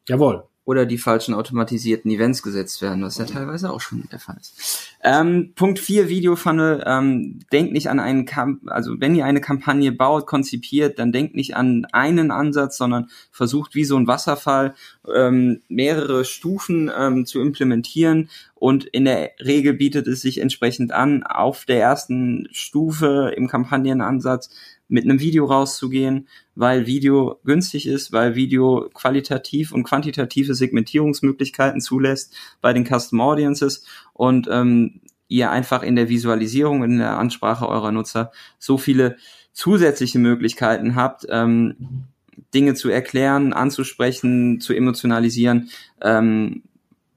[0.09, 4.37] Jawohl oder die falschen automatisierten Events gesetzt werden, was ja teilweise auch schon der Fall
[4.41, 4.97] ist.
[5.03, 6.85] Ähm, Punkt 4, Videofunnel.
[6.87, 11.35] Ähm, denkt nicht an einen Kamp also wenn ihr eine Kampagne baut, konzipiert, dann denkt
[11.35, 14.75] nicht an einen Ansatz, sondern versucht wie so ein Wasserfall
[15.13, 21.25] ähm, mehrere Stufen ähm, zu implementieren und in der Regel bietet es sich entsprechend an,
[21.25, 24.51] auf der ersten Stufe im Kampagnenansatz
[24.93, 32.35] mit einem Video rauszugehen, weil Video günstig ist, weil Video qualitativ und quantitative Segmentierungsmöglichkeiten zulässt
[32.61, 37.91] bei den Custom Audiences und ähm, ihr einfach in der Visualisierung, in der Ansprache eurer
[37.91, 39.17] Nutzer so viele
[39.55, 42.05] zusätzliche Möglichkeiten habt, ähm,
[42.53, 45.71] Dinge zu erklären, anzusprechen, zu emotionalisieren,
[46.03, 46.65] ähm,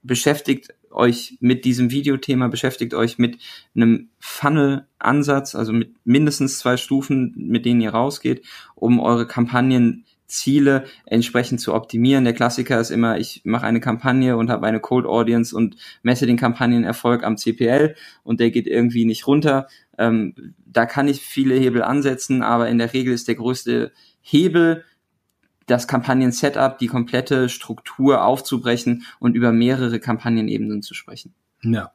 [0.01, 3.37] beschäftigt euch mit diesem Videothema, beschäftigt euch mit
[3.75, 8.43] einem Funnel-Ansatz, also mit mindestens zwei Stufen, mit denen ihr rausgeht,
[8.75, 12.23] um eure Kampagnenziele entsprechend zu optimieren.
[12.23, 16.25] Der Klassiker ist immer, ich mache eine Kampagne und habe eine Cold Audience und messe
[16.25, 19.67] den Kampagnenerfolg am CPL und der geht irgendwie nicht runter.
[19.97, 23.91] Ähm, da kann ich viele Hebel ansetzen, aber in der Regel ist der größte
[24.21, 24.83] Hebel
[25.65, 31.33] das Kampagnen-Setup, die komplette Struktur aufzubrechen und über mehrere Kampagnenebenen zu sprechen.
[31.63, 31.91] Ja.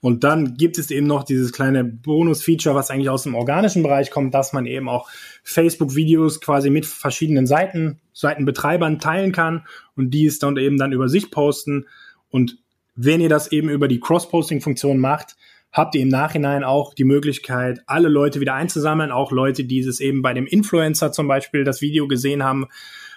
[0.00, 4.10] Und dann gibt es eben noch dieses kleine Bonus-Feature, was eigentlich aus dem organischen Bereich
[4.10, 5.08] kommt, dass man eben auch
[5.44, 9.66] Facebook-Videos quasi mit verschiedenen Seiten, Seitenbetreibern teilen kann
[9.96, 11.86] und die es dann eben dann über sich posten.
[12.28, 12.58] Und
[12.94, 15.36] wenn ihr das eben über die Cross-Posting-Funktion macht,
[15.72, 20.00] habt ihr im Nachhinein auch die Möglichkeit, alle Leute wieder einzusammeln, auch Leute, die es
[20.00, 22.66] eben bei dem Influencer zum Beispiel das Video gesehen haben,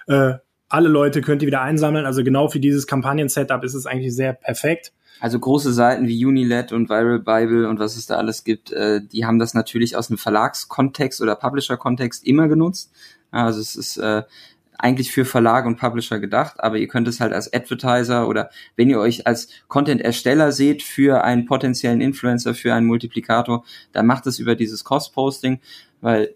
[0.07, 0.33] äh,
[0.69, 2.05] alle Leute könnt ihr wieder einsammeln.
[2.05, 4.91] Also genau für dieses Kampagnen-Setup ist es eigentlich sehr perfekt.
[5.19, 9.01] Also große Seiten wie Unilet und Viral Bible und was es da alles gibt, äh,
[9.01, 12.91] die haben das natürlich aus einem Verlagskontext oder Publisher-Kontext immer genutzt.
[13.31, 14.23] Also es ist äh,
[14.77, 18.89] eigentlich für Verlag und Publisher gedacht, aber ihr könnt es halt als Advertiser oder wenn
[18.89, 24.37] ihr euch als Content-Ersteller seht für einen potenziellen Influencer, für einen Multiplikator, dann macht es
[24.37, 25.59] über dieses Cost-Posting,
[26.01, 26.35] weil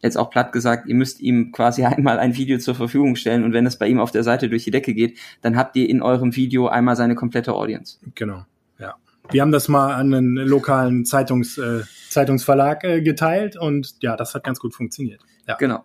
[0.00, 3.52] jetzt auch platt gesagt, ihr müsst ihm quasi einmal ein Video zur Verfügung stellen und
[3.52, 6.02] wenn es bei ihm auf der Seite durch die Decke geht, dann habt ihr in
[6.02, 7.98] eurem Video einmal seine komplette Audience.
[8.14, 8.44] Genau,
[8.78, 8.94] ja.
[9.30, 14.34] Wir haben das mal an einen lokalen Zeitungs, äh, Zeitungsverlag äh, geteilt und ja, das
[14.34, 15.20] hat ganz gut funktioniert.
[15.46, 15.56] Ja.
[15.56, 15.84] Genau.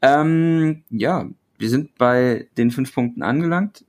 [0.00, 1.28] Ähm, ja,
[1.58, 3.84] wir sind bei den fünf Punkten angelangt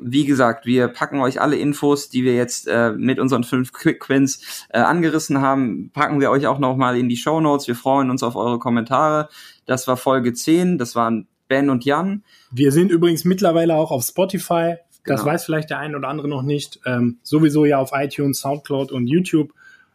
[0.00, 4.08] wie gesagt, wir packen euch alle Infos, die wir jetzt äh, mit unseren fünf Quick
[4.08, 7.68] Wins äh, angerissen haben, packen wir euch auch nochmal in die Show Notes.
[7.68, 9.28] Wir freuen uns auf eure Kommentare.
[9.66, 12.24] Das war Folge 10, das waren Ben und Jan.
[12.50, 14.76] Wir sind übrigens mittlerweile auch auf Spotify.
[15.04, 15.32] Das genau.
[15.32, 16.80] weiß vielleicht der ein oder andere noch nicht.
[16.86, 19.52] Ähm, sowieso ja auf iTunes, Soundcloud und YouTube.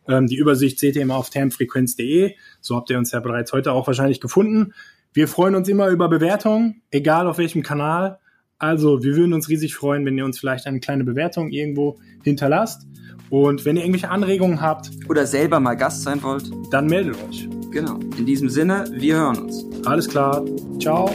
[0.07, 2.35] Ähm, die Übersicht seht ihr immer auf termfrequenz.de.
[2.61, 4.73] So habt ihr uns ja bereits heute auch wahrscheinlich gefunden.
[5.13, 8.19] Wir freuen uns immer über Bewertungen, egal auf welchem Kanal.
[8.59, 12.87] Also, wir würden uns riesig freuen, wenn ihr uns vielleicht eine kleine Bewertung irgendwo hinterlasst.
[13.29, 17.47] Und wenn ihr irgendwelche Anregungen habt oder selber mal Gast sein wollt, dann meldet euch.
[17.71, 17.99] Genau.
[18.17, 19.65] In diesem Sinne, wir hören uns.
[19.85, 20.43] Alles klar.
[20.79, 21.09] Ciao.